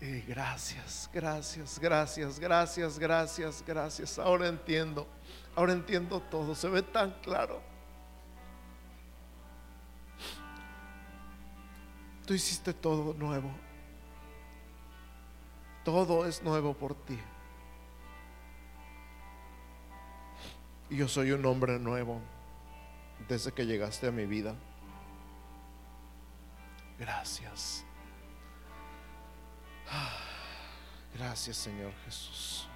Y 0.00 0.22
gracias, 0.22 1.10
gracias, 1.12 1.78
gracias, 1.78 2.40
gracias, 2.40 2.98
gracias, 2.98 3.62
gracias. 3.66 4.18
Ahora 4.18 4.48
entiendo, 4.48 5.06
ahora 5.54 5.74
entiendo 5.74 6.18
todo, 6.30 6.54
se 6.54 6.70
ve 6.70 6.80
tan 6.80 7.10
claro. 7.20 7.60
Tú 12.24 12.32
hiciste 12.32 12.72
todo 12.72 13.12
nuevo. 13.12 13.63
Todo 15.84 16.26
es 16.26 16.42
nuevo 16.42 16.74
por 16.74 16.94
ti. 16.94 17.18
Y 20.90 20.96
yo 20.96 21.08
soy 21.08 21.32
un 21.32 21.44
hombre 21.44 21.78
nuevo 21.78 22.20
desde 23.28 23.52
que 23.52 23.66
llegaste 23.66 24.08
a 24.08 24.10
mi 24.10 24.26
vida. 24.26 24.54
Gracias. 26.98 27.84
Gracias 31.14 31.56
Señor 31.56 31.92
Jesús. 32.04 32.68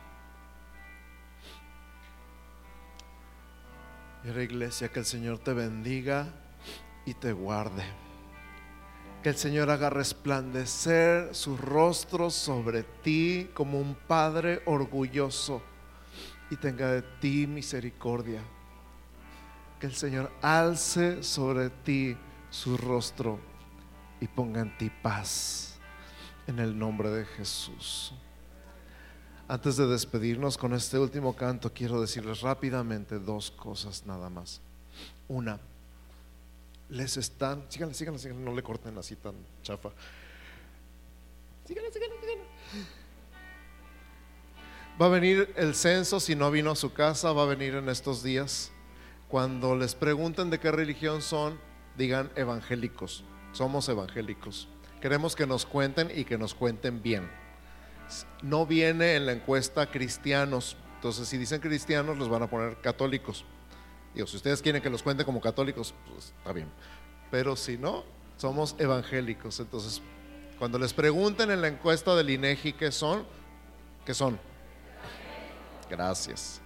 Y 4.24 4.28
la 4.28 4.42
iglesia, 4.42 4.88
que 4.88 4.98
el 4.98 5.06
Señor 5.06 5.38
te 5.38 5.52
bendiga 5.52 6.26
y 7.06 7.14
te 7.14 7.32
guarde. 7.32 7.84
Que 9.22 9.30
el 9.30 9.36
Señor 9.36 9.70
haga 9.70 9.90
resplandecer 9.90 11.34
su 11.34 11.56
rostro 11.56 12.30
sobre 12.30 12.84
ti 12.84 13.50
como 13.52 13.80
un 13.80 13.94
Padre 13.94 14.62
orgulloso 14.66 15.60
y 16.50 16.56
tenga 16.56 16.92
de 16.92 17.02
ti 17.02 17.46
misericordia. 17.46 18.42
Que 19.80 19.86
el 19.86 19.94
Señor 19.94 20.30
alce 20.40 21.22
sobre 21.22 21.70
ti 21.70 22.16
su 22.50 22.76
rostro 22.76 23.40
y 24.20 24.28
ponga 24.28 24.60
en 24.60 24.76
ti 24.78 24.90
paz 24.90 25.78
en 26.46 26.58
el 26.58 26.78
nombre 26.78 27.10
de 27.10 27.24
Jesús. 27.24 28.12
Antes 29.46 29.76
de 29.76 29.86
despedirnos 29.86 30.58
con 30.58 30.74
este 30.74 30.98
último 30.98 31.34
canto, 31.34 31.72
quiero 31.72 32.00
decirles 32.00 32.40
rápidamente 32.40 33.18
dos 33.18 33.50
cosas 33.50 34.04
nada 34.06 34.28
más. 34.28 34.60
Una, 35.26 35.58
les 36.88 37.16
están, 37.16 37.64
síganle, 37.68 37.94
síganle, 37.94 38.18
síganle, 38.18 38.42
no 38.42 38.54
le 38.54 38.62
corten 38.62 38.96
así 38.98 39.16
tan 39.16 39.34
chafa. 39.62 39.90
Síganle, 41.66 41.92
síganle, 41.92 42.16
síganle. 42.20 42.44
Va 45.00 45.06
a 45.06 45.10
venir 45.10 45.52
el 45.56 45.74
censo, 45.74 46.18
si 46.18 46.34
no 46.34 46.50
vino 46.50 46.72
a 46.72 46.76
su 46.76 46.92
casa, 46.92 47.32
va 47.32 47.42
a 47.42 47.46
venir 47.46 47.74
en 47.74 47.88
estos 47.88 48.22
días. 48.22 48.72
Cuando 49.28 49.76
les 49.76 49.94
pregunten 49.94 50.50
de 50.50 50.58
qué 50.58 50.72
religión 50.72 51.22
son, 51.22 51.60
digan 51.96 52.30
evangélicos. 52.34 53.24
Somos 53.52 53.88
evangélicos. 53.88 54.68
Queremos 55.00 55.36
que 55.36 55.46
nos 55.46 55.66
cuenten 55.66 56.10
y 56.12 56.24
que 56.24 56.38
nos 56.38 56.54
cuenten 56.54 57.02
bien. 57.02 57.30
No 58.42 58.66
viene 58.66 59.14
en 59.14 59.26
la 59.26 59.32
encuesta 59.32 59.90
cristianos. 59.90 60.76
Entonces, 60.96 61.28
si 61.28 61.36
dicen 61.36 61.60
cristianos, 61.60 62.18
los 62.18 62.28
van 62.28 62.42
a 62.42 62.50
poner 62.50 62.80
católicos. 62.80 63.44
Digo, 64.14 64.26
si 64.26 64.36
ustedes 64.36 64.62
quieren 64.62 64.82
que 64.82 64.90
los 64.90 65.02
cuente 65.02 65.24
como 65.24 65.40
católicos, 65.40 65.94
pues 66.10 66.32
está 66.38 66.52
bien. 66.52 66.68
Pero 67.30 67.56
si 67.56 67.76
no, 67.76 68.04
somos 68.36 68.74
evangélicos. 68.78 69.60
Entonces, 69.60 70.00
cuando 70.58 70.78
les 70.78 70.92
pregunten 70.92 71.50
en 71.50 71.60
la 71.60 71.68
encuesta 71.68 72.14
del 72.16 72.30
INEGI 72.30 72.72
qué 72.72 72.90
son, 72.90 73.24
¿qué 74.04 74.14
son? 74.14 74.38
Gracias. 75.88 76.60